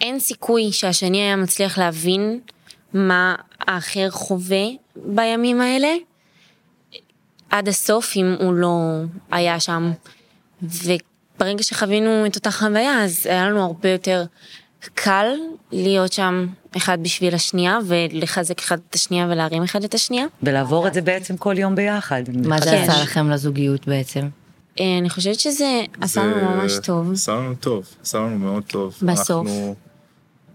[0.00, 2.40] אין סיכוי שהשני היה מצליח להבין
[2.94, 5.94] מה האחר חווה בימים האלה
[7.50, 8.78] עד הסוף אם הוא לא
[9.30, 9.92] היה שם.
[10.62, 14.24] וברגע שחווינו את אותה חוויה, אז היה לנו הרבה יותר
[14.94, 15.26] קל
[15.72, 20.26] להיות שם אחד בשביל השנייה ולחזק אחד את השנייה ולהרים אחד את השנייה.
[20.42, 22.22] ולעבור את זה בעצם כל יום ביחד.
[22.46, 22.82] מה זה כן.
[22.82, 24.28] עשה לכם לזוגיות בעצם?
[24.80, 27.12] אה, אני חושבת שזה עשה לנו ממש טוב.
[27.12, 28.98] עשה לנו טוב, עשה לנו מאוד טוב.
[29.02, 29.46] בסוף.
[29.46, 29.74] אנחנו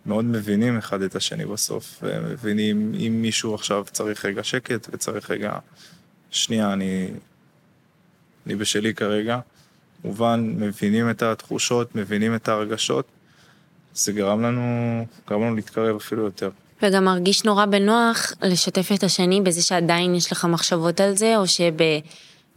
[0.06, 5.54] מאוד מבינים אחד את השני בסוף, ומבינים אם מישהו עכשיו צריך רגע שקט וצריך רגע,
[6.32, 7.08] שנייה, אני,
[8.46, 9.40] אני בשלי כרגע.
[10.02, 13.08] כמובן, מבינים את התחושות, מבינים את ההרגשות.
[13.96, 14.62] זה גרם לנו,
[15.30, 16.50] גרם לנו להתקרב אפילו יותר.
[16.82, 21.48] וגם מרגיש נורא בנוח לשתף את השני בזה שעדיין יש לך מחשבות על זה, או
[21.48, 21.74] שב...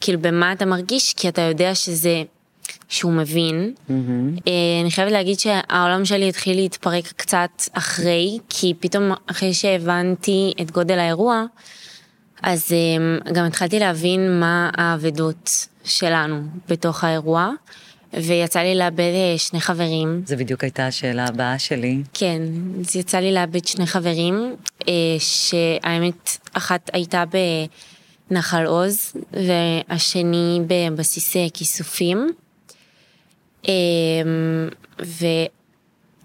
[0.00, 2.22] כאילו במה אתה מרגיש, כי אתה יודע שזה...
[2.88, 3.74] שהוא מבין.
[3.90, 10.70] אה, אני חייבת להגיד שהעולם שלי התחיל להתפרק קצת אחרי, כי פתאום אחרי שהבנתי את
[10.70, 11.44] גודל האירוע,
[12.42, 15.50] אז אה, גם התחלתי להבין מה האבדות
[15.84, 17.50] שלנו בתוך האירוע,
[18.12, 20.22] ויצא לי לאבד אה, שני חברים.
[20.26, 22.02] זה בדיוק הייתה השאלה הבאה שלי.
[22.14, 22.42] כן,
[22.80, 24.56] אז יצא לי לאבד שני חברים,
[24.88, 27.24] אה, שהאמת אחת הייתה
[28.30, 32.28] בנחל עוז, והשני בבסיס אה, כיסופים.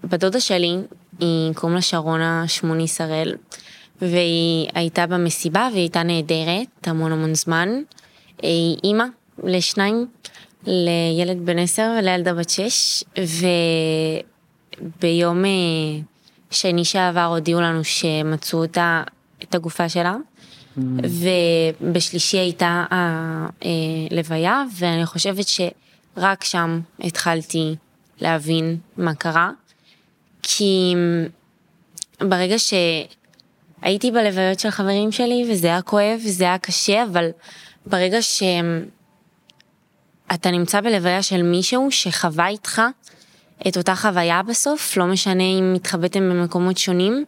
[0.04, 0.76] ובדודה שלי,
[1.20, 3.34] היא קוראים לה שרונה שמוני שראל,
[4.02, 7.68] והיא הייתה במסיבה והיא הייתה נהדרת המון המון זמן.
[8.42, 9.04] היא אימא
[9.44, 10.06] לשניים,
[10.66, 13.04] לילד בן עשר ולילדה בת שש,
[14.92, 15.50] וביום אה,
[16.50, 19.02] שני שעבר הודיעו לנו שמצאו אותה,
[19.42, 20.14] את הגופה שלה.
[21.80, 22.84] ובשלישי הייתה
[24.10, 27.74] הלוויה, ואני חושבת שרק שם התחלתי
[28.20, 29.50] להבין מה קרה.
[30.42, 30.94] כי
[32.20, 37.28] ברגע שהייתי בלוויות של חברים שלי, וזה היה כואב, וזה היה קשה, אבל
[37.86, 38.22] ברגע
[40.32, 42.82] שאתה נמצא בלוויה של מישהו שחווה איתך
[43.68, 47.24] את אותה חוויה בסוף, לא משנה אם התחבאתם במקומות שונים,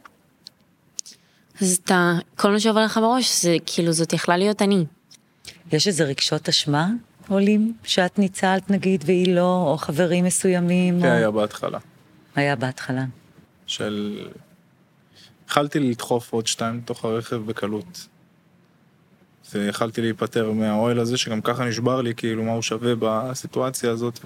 [1.61, 4.84] אז אתה, כל מה שעובר לך בראש זה כאילו זאת יכלה להיות אני.
[5.72, 6.88] יש איזה רגשות אשמה
[7.28, 11.01] עולים שאת ניצלת נגיד והיא לא, או חברים מסוימים?
[11.01, 11.12] כן, או...
[11.12, 11.78] היה בהתחלה.
[12.34, 13.05] היה בהתחלה.
[13.66, 14.28] של...
[15.49, 18.07] יכלתי לדחוף עוד שתיים לתוך הרכב בקלות.
[19.55, 24.18] ויכלתי להיפטר מהאוהל הזה, שגם ככה נשבר לי, כאילו, מה הוא שווה בסיטואציה הזאת,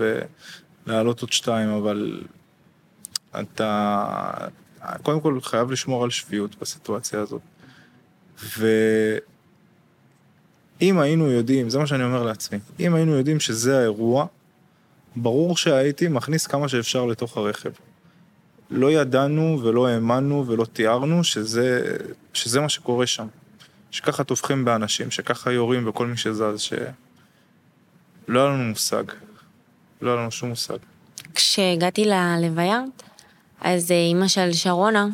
[0.87, 2.23] ולהעלות עוד שתיים, אבל
[3.41, 4.47] אתה
[5.03, 7.43] קודם כל חייב לשמור על שפיות בסיטואציה הזאת.
[8.59, 9.29] ואם
[10.99, 14.27] היינו יודעים, זה מה שאני אומר לעצמי, אם היינו יודעים שזה האירוע,
[15.17, 17.71] ברור שהייתי מכניס כמה שאפשר לתוך הרכב.
[18.71, 21.97] לא ידענו ולא האמנו ולא תיארנו שזה,
[22.33, 23.27] שזה מה שקורה שם.
[23.91, 26.79] שככה טובחים באנשים, שככה יורים וכל מי שזז, שלא
[28.29, 29.05] היה לנו מושג.
[30.03, 30.77] לא היה לנו שום מושג.
[31.35, 32.83] כשהגעתי ללוויה,
[33.61, 35.07] אז אה, אימא של שרונה,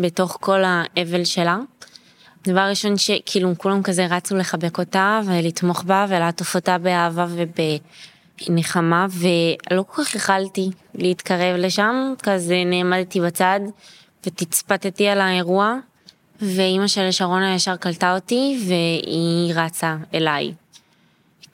[0.00, 1.58] בתוך כל האבל שלה,
[2.44, 7.26] דבר ראשון שכאילו כולם כזה רצו לחבק אותה ולתמוך בה ולעטוף אותה באהבה
[8.40, 13.60] ובנחמה ולא כל כך יכלתי להתקרב לשם, כזה נעמדתי בצד
[14.26, 15.76] ותצפתתי על האירוע
[16.42, 20.52] ואימא של שרונה ישר קלטה אותי והיא רצה אליי.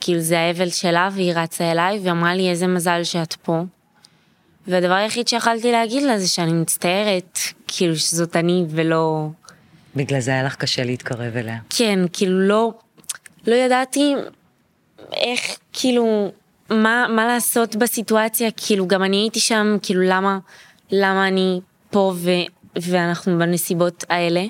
[0.01, 3.63] כאילו זה האבל שלה והיא רצה אליי ואמרה לי איזה מזל שאת פה.
[4.67, 9.29] והדבר היחיד שיכלתי להגיד לה זה שאני מצטערת, כאילו שזאת אני ולא...
[9.97, 11.59] בגלל זה היה לך קשה להתקרב אליה.
[11.71, 12.73] כן, כאילו לא,
[13.47, 14.15] לא ידעתי
[15.13, 15.41] איך,
[15.73, 16.31] כאילו,
[16.71, 20.39] מה, מה לעשות בסיטואציה, כאילו גם אני הייתי שם, כאילו למה,
[20.91, 21.61] למה אני
[21.91, 22.31] פה ו,
[22.77, 24.45] ואנחנו בנסיבות האלה.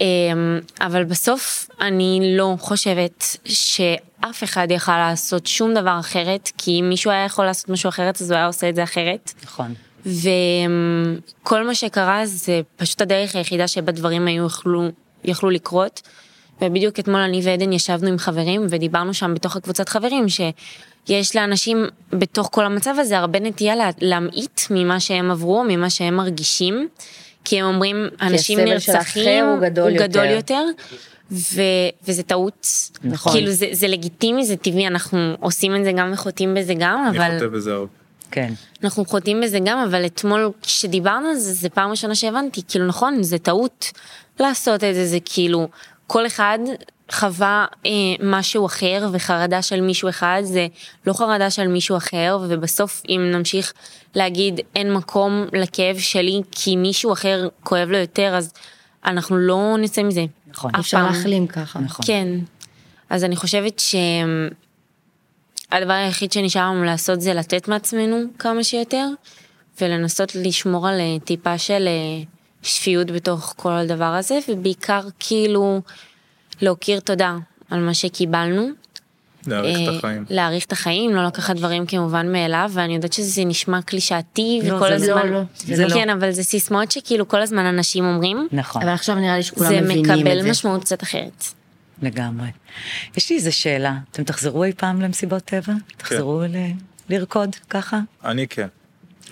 [0.00, 6.88] אמ, אבל בסוף אני לא חושבת שאף אחד יכל לעשות שום דבר אחרת, כי אם
[6.88, 9.32] מישהו היה יכול לעשות משהו אחרת אז הוא היה עושה את זה אחרת.
[9.44, 9.74] נכון.
[10.06, 14.82] וכל מה שקרה זה פשוט הדרך היחידה שבה דברים היו יכלו,
[15.24, 16.02] יכלו לקרות.
[16.62, 22.48] ובדיוק אתמול אני ועדן ישבנו עם חברים ודיברנו שם בתוך הקבוצת חברים שיש לאנשים בתוך
[22.52, 26.88] כל המצב הזה הרבה נטייה להמעיט ממה שהם עברו, ממה שהם מרגישים.
[27.44, 30.54] כי הם אומרים, אנשים נרצחים, הוא גדול, הוא גדול יותר.
[30.54, 30.64] יותר,
[31.32, 31.62] ו,
[32.08, 32.68] וזה טעות.
[33.04, 33.32] נכון.
[33.32, 37.18] כאילו זה, זה לגיטימי, זה טבעי, אנחנו עושים את זה גם וחוטאים בזה גם, אני
[37.18, 37.92] אבל חוטא בזה הרבה.
[38.30, 38.52] כן.
[38.84, 43.22] אנחנו חוטאים בזה גם, אבל אתמול כשדיברנו על זה, זה פעם ראשונה שהבנתי, כאילו נכון,
[43.22, 43.92] זה טעות
[44.40, 45.68] לעשות את זה, זה כאילו,
[46.06, 46.58] כל אחד
[47.12, 47.90] חווה אה,
[48.22, 50.66] משהו אחר וחרדה של מישהו אחד זה
[51.06, 53.72] לא חרדה של מישהו אחר ובסוף אם נמשיך
[54.14, 58.52] להגיד אין מקום לכאב שלי כי מישהו אחר כואב לו יותר אז
[59.04, 60.24] אנחנו לא נצא מזה.
[60.46, 60.70] נכון.
[60.78, 61.06] אפשר פעם.
[61.06, 61.78] להחלים ככה.
[61.78, 62.06] נכון.
[62.06, 62.28] כן.
[63.10, 63.82] אז אני חושבת
[65.70, 69.08] שהדבר היחיד שנשאר לנו לעשות זה לתת מעצמנו כמה שיותר
[69.80, 72.22] ולנסות לשמור על אה, טיפה של אה,
[72.62, 75.80] שפיות בתוך כל הדבר הזה ובעיקר כאילו
[76.62, 77.36] להוקיר תודה
[77.70, 78.68] על מה שקיבלנו.
[79.46, 80.24] להאריך את אה, החיים.
[80.30, 84.88] להעריך את החיים, לא לקחת דברים כמובן מאליו, ואני יודעת שזה נשמע קלישאתי, לא, וכל
[84.88, 85.28] זה הזמן...
[85.28, 85.94] לא, לא, זה לא.
[85.94, 88.82] כן, אבל זה סיסמאות שכאילו כל הזמן אנשים אומרים, נכון.
[88.82, 90.16] אבל עכשיו נראה לי שכולם זה מבינים את זה.
[90.16, 91.44] מקבל משמעות קצת אחרת.
[92.02, 92.48] לגמרי.
[93.16, 95.72] יש לי איזה שאלה, אתם תחזרו אי פעם למסיבות טבע?
[95.96, 96.56] תחזרו ל...
[97.10, 98.00] לרקוד ככה?
[98.24, 98.66] אני כן.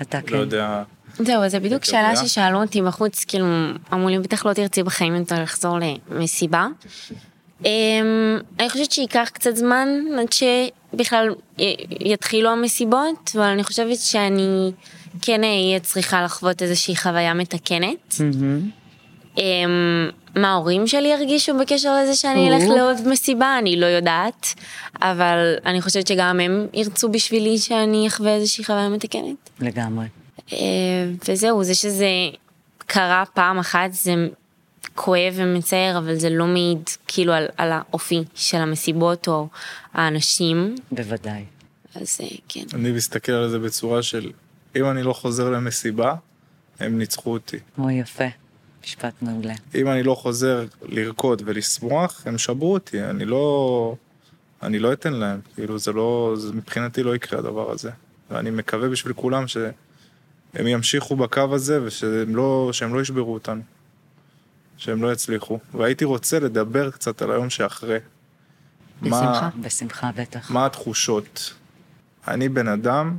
[0.03, 0.37] אתה לא כן.
[0.37, 0.83] יודע.
[1.19, 2.17] זהו, זה בדיוק שאלה?
[2.17, 3.47] ששאלו אותי בחוץ, כאילו,
[3.93, 5.79] אמרו לי, בטח לא תרצי בחיים יותר לחזור
[6.11, 6.67] למסיבה.
[7.65, 9.89] אמ, אני חושבת שייקח קצת זמן
[10.21, 11.29] עד שבכלל
[12.01, 14.73] יתחילו המסיבות, אבל אני חושבת שאני
[15.23, 18.15] כן אהיה צריכה לחוות איזושהי חוויה מתקנת.
[19.39, 22.63] אמ, מה ההורים שלי ירגישו בקשר לזה שאני אלך.
[22.63, 24.55] לעוד מסיבה, אני לא יודעת,
[25.03, 29.51] אבל אני חושבת שגם הם ירצו בשבילי שאני אחווה איזושהי חוויה מתקנת.
[29.61, 30.07] לגמרי.
[30.53, 32.09] אה, וזהו, זה שזה
[32.79, 34.15] קרה פעם אחת זה
[34.95, 39.49] כואב ומצער, אבל זה לא מעיד כאילו על, על האופי של המסיבות או
[39.93, 41.45] האנשים, בוודאי.
[41.95, 42.65] אז אה, כן.
[42.75, 44.31] אני מסתכל על זה בצורה של,
[44.77, 46.15] אם אני לא חוזר למסיבה,
[46.81, 47.59] הם ניצחו אותי.
[47.79, 48.25] אוי, יפה.
[48.85, 49.55] משפט מעולה.
[49.75, 53.97] אם אני לא חוזר לרקוד ולשמוח, הם שברו אותי, אני לא...
[54.63, 57.91] אני לא אתן להם, כאילו זה לא, זה מבחינתי לא יקרה הדבר הזה.
[58.31, 59.49] ואני מקווה בשביל כולם
[60.57, 63.63] שהם ימשיכו בקו הזה ושהם לא, שהם לא ישברו אותנו.
[64.77, 65.59] שהם לא יצליחו.
[65.75, 67.99] והייתי רוצה לדבר קצת על היום שאחרי.
[69.03, 69.51] בשמחה.
[69.57, 70.51] מה, בשמחה, בטח.
[70.51, 71.55] מה התחושות?
[72.29, 73.17] אני בן אדם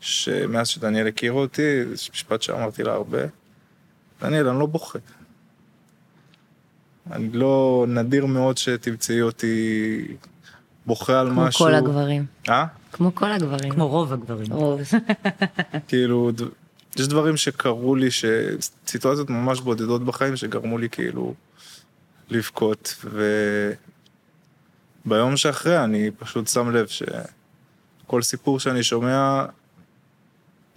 [0.00, 3.18] שמאז שדניאל הכיר אותי, זה משפט שאמרתי לה הרבה,
[4.20, 4.98] דניאל, אני לא בוכה.
[7.12, 10.06] אני לא, נדיר מאוד שתמצאי אותי
[10.86, 11.64] בוכה על כמו משהו.
[11.64, 12.26] כל הגברים.
[12.48, 12.66] אה?
[12.92, 13.70] כמו כל הגברים.
[13.70, 14.52] כמו רוב הגברים.
[14.52, 14.80] רוב.
[15.88, 16.30] כאילו,
[16.98, 18.24] יש דברים שקרו לי, ש...
[18.86, 21.34] סיטואציות ממש בודדות בחיים שגרמו לי כאילו
[22.30, 23.04] לבכות,
[25.04, 29.44] וביום שאחרי אני פשוט שם לב שכל סיפור שאני שומע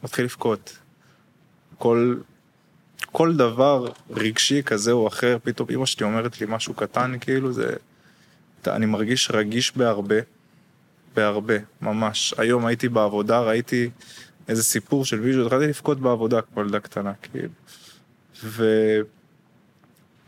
[0.04, 0.78] מתחיל לבכות.
[1.78, 2.16] כל,
[3.12, 7.76] כל דבר רגשי כזה או אחר, פתאום אמא שלי אומרת לי משהו קטן, כאילו זה...
[8.68, 10.16] אני מרגיש רגיש בהרבה,
[11.16, 12.34] בהרבה, ממש.
[12.38, 13.90] היום הייתי בעבודה, ראיתי
[14.48, 17.50] איזה סיפור של מישהו, התחלתי לבכות בעבודה כמו ילדה קטנה, כאילו.
[18.44, 19.10] וכמו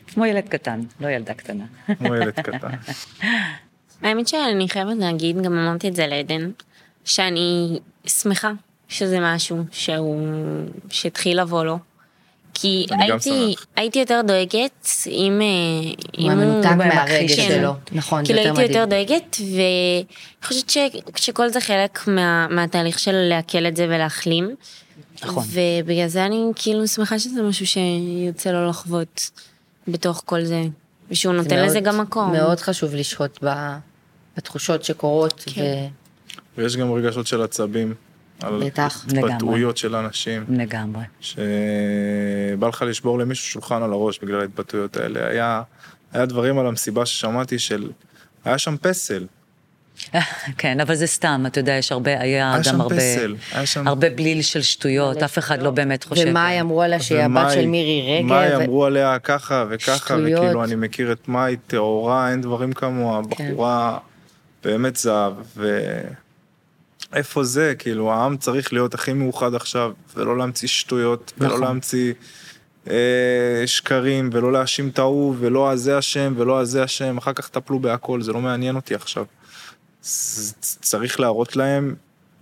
[0.08, 1.66] כמו ילד קטן, לא ילדה קטנה.
[2.02, 2.70] ילד קטן.
[4.02, 6.52] האמת שאני חייבת להגיד, גם אמרתי את זה לעדן,
[7.06, 8.52] שאני שמחה
[8.88, 10.22] שזה משהו שהוא,
[10.90, 11.80] שהתחיל לבוא לו.
[12.58, 13.56] כי הייתי.
[13.76, 17.40] הייתי יותר דואגת אם, אה, אם הוא מנותק מהרגש.
[17.40, 17.74] שלו.
[17.92, 19.08] נכון, זה כאילו יותר הייתי יותר מדהים.
[19.08, 20.06] דואגת, ואני
[20.44, 20.78] חושבת ש,
[21.16, 24.56] שכל זה חלק מה, מהתהליך של לעכל את זה ולהחלים.
[25.24, 25.44] נכון.
[25.52, 29.30] ובגלל זה אני כאילו שמחה שזה משהו שיוצא לו לחוות
[29.88, 30.62] בתוך כל זה,
[31.12, 32.32] ושהוא זה נותן מאוד- לזה גם מקום.
[32.32, 33.76] מאוד חשוב לשהות ב-
[34.38, 35.44] בתחושות שקורות.
[35.46, 35.86] כן.
[36.58, 37.94] ויש גם רגשות של עצבים.
[38.44, 39.06] על בטח.
[39.08, 41.04] התבטאויות של אנשים, לגמרי.
[41.22, 45.28] שבא לך לשבור למישהו שולחן על הראש בגלל ההתבטאויות האלה.
[45.28, 45.62] היה,
[46.14, 47.90] היה דברים על המסיבה ששמעתי של,
[48.46, 49.26] היה שם פסל,
[50.58, 53.66] כן, אבל זה סתם, אתה יודע, יש הרבה, היה היה גם שם הרבה, פסל, היה
[53.66, 53.88] שם...
[53.88, 56.26] הרבה בליל של שטויות, אף אחד לא באמת חושב.
[56.28, 58.26] ומאי אמרו עליה שהיא הבת של מירי רגב.
[58.26, 60.42] מאי ו- אמרו עליה ככה וככה, שטויות.
[60.42, 63.30] וכאילו אני מכיר את מאי טהורה, אין דברים כמוה, כן.
[63.30, 63.98] בחורה
[64.64, 65.34] באמת זהב,
[67.16, 71.62] ואיפה זה, כאילו העם צריך להיות הכי מאוחד עכשיו, ולא להמציא שטויות, ולא נכון.
[71.62, 72.14] להמציא
[72.90, 77.80] אה, שקרים, ולא להאשים את ההוא, ולא הזה אשם, ולא הזה אשם, אחר כך טפלו
[77.80, 79.26] בהכל, זה לא מעניין אותי עכשיו.
[80.82, 81.96] צריך להראות להם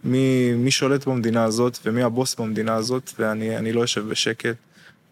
[0.03, 4.55] מי, מי שולט במדינה הזאת ומי הבוס במדינה הזאת, ואני אני לא אשב בשקט.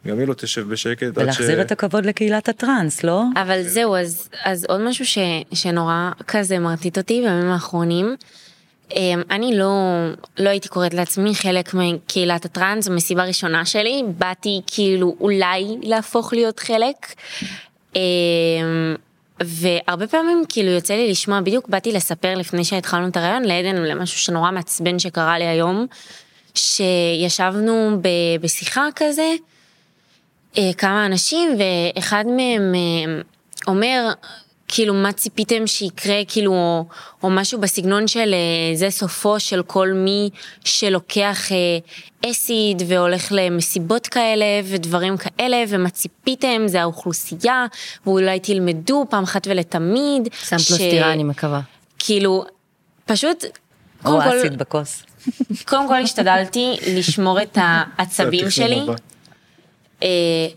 [0.07, 1.03] גם היא לא תשב בשקט.
[1.03, 3.24] עד ולהחזיר את הכבוד לקהילת הטראנס, לא?
[3.36, 5.18] אבל זהו, אז, אז עוד משהו ש,
[5.53, 8.16] שנורא כזה מרטיט אותי בימים האחרונים.
[8.95, 9.73] אמ, אני לא,
[10.37, 16.33] לא הייתי קוראת לעצמי חלק מקהילת הטראנס, זו מסיבה ראשונה שלי, באתי כאילו אולי להפוך
[16.33, 16.95] להיות חלק.
[17.95, 18.95] אמ,
[19.43, 24.19] והרבה פעמים כאילו יוצא לי לשמוע, בדיוק באתי לספר לפני שהתחלנו את הרעיון לעדן למשהו
[24.19, 25.85] שנורא מעצבן שקרה לי היום,
[26.55, 29.31] שישבנו ב- בשיחה כזה,
[30.57, 33.21] אה, כמה אנשים, ואחד מהם אה,
[33.67, 34.11] אומר,
[34.74, 36.86] כאילו, מה ציפיתם שיקרה, כאילו, או,
[37.24, 40.30] או משהו בסגנון של אה, זה סופו של כל מי
[40.65, 41.57] שלוקח אה,
[42.32, 47.65] אסיד והולך למסיבות כאלה ודברים כאלה, ומה ציפיתם, זה האוכלוסייה,
[48.05, 50.30] ואולי תלמדו פעם אחת ולתמיד.
[50.43, 51.61] שמת לו סטירה, אני מקווה.
[51.99, 52.45] כאילו,
[53.05, 53.45] פשוט,
[54.05, 55.03] או אסיד בכוס.
[55.65, 58.82] קודם כל השתדלתי לשמור את העצבים שלי.
[60.03, 60.07] אה,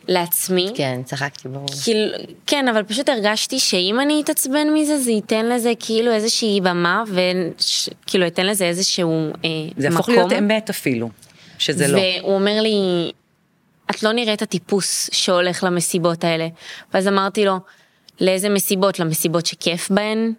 [0.08, 0.70] לעצמי.
[0.74, 1.66] כן, צחקתי, ברור.
[1.84, 2.16] כאילו,
[2.46, 8.24] כן, אבל פשוט הרגשתי שאם אני אתעצבן מזה, זה ייתן לזה כאילו איזושהי במה, וכאילו
[8.24, 10.14] ייתן לזה איזשהו אה, זה יהפוך מקום.
[10.14, 11.08] להיות אמת אפילו,
[11.58, 11.98] שזה לא.
[11.98, 13.12] והוא אומר לי,
[13.90, 16.48] את לא נראית הטיפוס שהולך למסיבות האלה.
[16.94, 17.58] ואז אמרתי לו,
[18.20, 18.98] לאיזה מסיבות?
[18.98, 20.32] למסיבות שכיף בהן?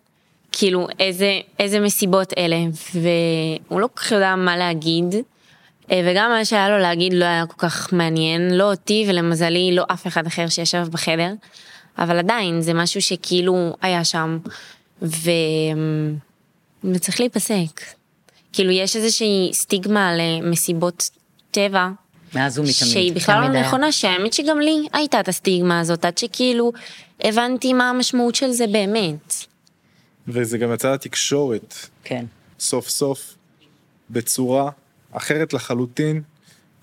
[0.51, 2.57] כאילו, איזה, איזה מסיבות אלה?
[2.93, 5.15] והוא לא כל כך יודע מה להגיד.
[5.91, 9.83] אה, וגם מה שהיה לו להגיד לא היה כל כך מעניין, לא אותי ולמזלי לא
[9.93, 11.33] אף אחד אחר שישב בחדר,
[11.97, 14.37] אבל עדיין זה משהו שכאילו היה שם,
[15.01, 15.31] ו...
[16.83, 17.81] וצריך להיפסק.
[18.53, 21.09] כאילו יש איזושהי סטיגמה על אה, מסיבות
[21.51, 21.89] טבע,
[22.35, 22.75] מאז ומתמיד.
[22.75, 23.61] שהיא בכלל לא.
[23.61, 26.71] נכונה, שהאמת שגם לי הייתה את הסטיגמה הזאת, עד שכאילו
[27.21, 29.33] הבנתי מה המשמעות של זה באמת.
[30.27, 32.25] וזה גם יצא לתקשורת, כן.
[32.59, 33.35] סוף סוף,
[34.09, 34.71] בצורה
[35.17, 36.21] אחרת לחלוטין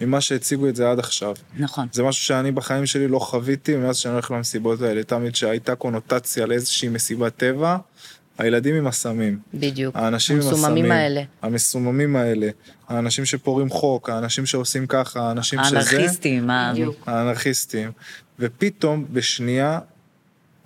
[0.01, 1.35] ממה שהציגו את זה עד עכשיו.
[1.59, 1.89] נכון.
[1.93, 5.05] זה משהו שאני בחיים שלי לא חוויתי מאז שאני הולך למסיבות האלה.
[5.05, 7.77] תמיד שהייתה קונוטציה לאיזושהי מסיבת טבע,
[8.39, 9.39] הילדים עם הסמים.
[9.55, 9.97] בדיוק.
[9.97, 10.93] האנשים עם המסוממים הסמים.
[10.93, 11.23] האלה.
[11.43, 12.49] המסוממים האלה.
[12.89, 15.77] האנשים שפורעים חוק, האנשים שעושים ככה, האנשים שזה.
[15.79, 16.97] האנרכיסטים, בדיוק.
[17.07, 17.91] האנרכיסטים.
[18.39, 19.79] ופתאום, בשנייה,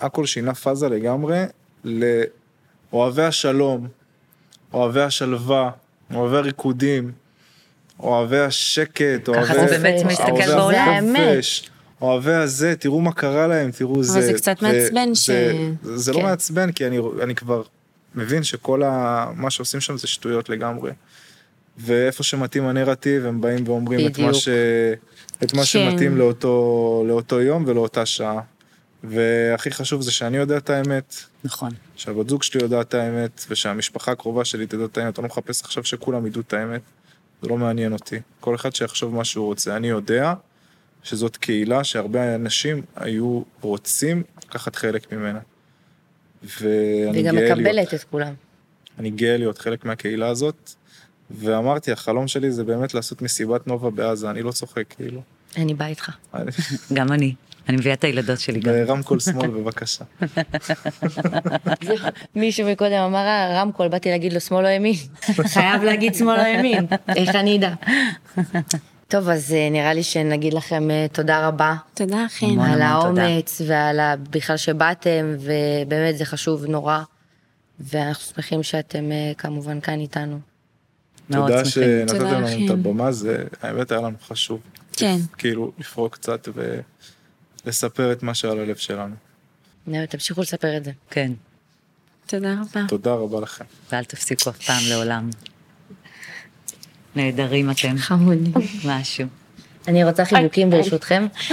[0.01, 1.45] הכל שינה פאזה לגמרי
[1.85, 3.89] לאוהבי השלום,
[4.73, 5.71] אוהבי השלווה,
[6.15, 7.13] אוהבי הריקודים,
[8.01, 9.69] אוהבי השקט, אוהבי...
[9.69, 11.17] זה באמת מסתכל אוהבי בעולם.
[11.17, 11.71] החופש,
[12.01, 14.21] אוהבי הזה, תראו מה קרה להם, תראו זה.
[14.21, 15.31] זה קצת מעצבן ש-
[15.83, 16.25] זה, לא כן.
[16.25, 17.63] מעצבן, כי אני, אני כבר
[18.15, 18.83] מבין שכל
[19.35, 20.91] מה שעושים שם זה שטויות לגמרי.
[21.79, 24.35] ואיפה שמתאים הנרטיב, הם באים ואומרים את מה.
[24.35, 24.49] ש...
[25.43, 25.65] את מה כן.
[25.65, 28.41] שמתאים לאותו, לאותו יום ולאותה שעה.
[29.05, 31.71] והכי חשוב זה שאני יודע את האמת, נכון.
[31.97, 35.19] שהבת זוג שלי יודעת את האמת, ושהמשפחה הקרובה שלי תדע את האמת.
[35.19, 36.81] אני לא מחפש עכשיו שכולם ידעו את האמת,
[37.43, 38.21] זה לא מעניין אותי.
[38.41, 39.77] כל אחד שיחשוב מה שהוא רוצה.
[39.77, 40.35] אני יודע
[41.03, 45.41] שזאת קהילה שהרבה אנשים היו רוצים לקחת חלק ממנה.
[46.43, 48.35] ואני והיא גם גאה להיות, מקבלת את כולם.
[48.99, 50.71] אני גאה להיות חלק מהקהילה הזאת.
[51.31, 55.23] ואמרתי, החלום שלי זה באמת לעשות מסיבת נובה בעזה, אני לא צוחק, כאילו.
[55.57, 56.11] אני באה איתך.
[56.93, 57.35] גם אני.
[57.69, 58.73] אני מביאה את הילדות שלי גם.
[58.73, 60.05] ברמקול שמאל, בבקשה.
[62.35, 64.95] מישהו מקודם אמר "אה, רמקול, באתי להגיד לו שמאל או ימין.
[65.55, 66.87] חייב להגיד שמאל או ימין,
[67.17, 67.75] איך אני אדע?
[69.09, 72.27] טוב, אז אה, נראה לי שנגיד לכם אה, תודה רבה תודה.
[72.43, 72.83] המון על.
[72.83, 74.01] האומץ ועל
[74.31, 76.99] בכלל שבאתם, ובאמת זה חשוב נורא.
[77.81, 79.05] ואנחנו שמחים שאתם
[79.39, 80.39] כמובן כאן איתנו.
[81.33, 81.65] תודה.
[81.65, 82.71] שנתתם לנו את.
[82.71, 84.61] הבמה, זה האמת היה לנו חשוב.
[84.93, 85.17] כן.
[85.39, 86.49] כאילו, לפרוק קצת
[87.67, 89.15] ולספר את מה שעל הלב שלנו.
[90.09, 90.93] תמשיכו לספר את זה.
[91.11, 91.33] כן,
[92.27, 92.87] תודה רבה.
[92.89, 93.65] תודה רבה לכם.
[93.93, 95.31] ואל תפסיקו אף פעם לעולם.
[97.17, 98.51] נהדרים אתם, חמודי.
[98.85, 99.27] משהו.
[99.89, 101.27] אני רוצה חיבוקים ברשותכם.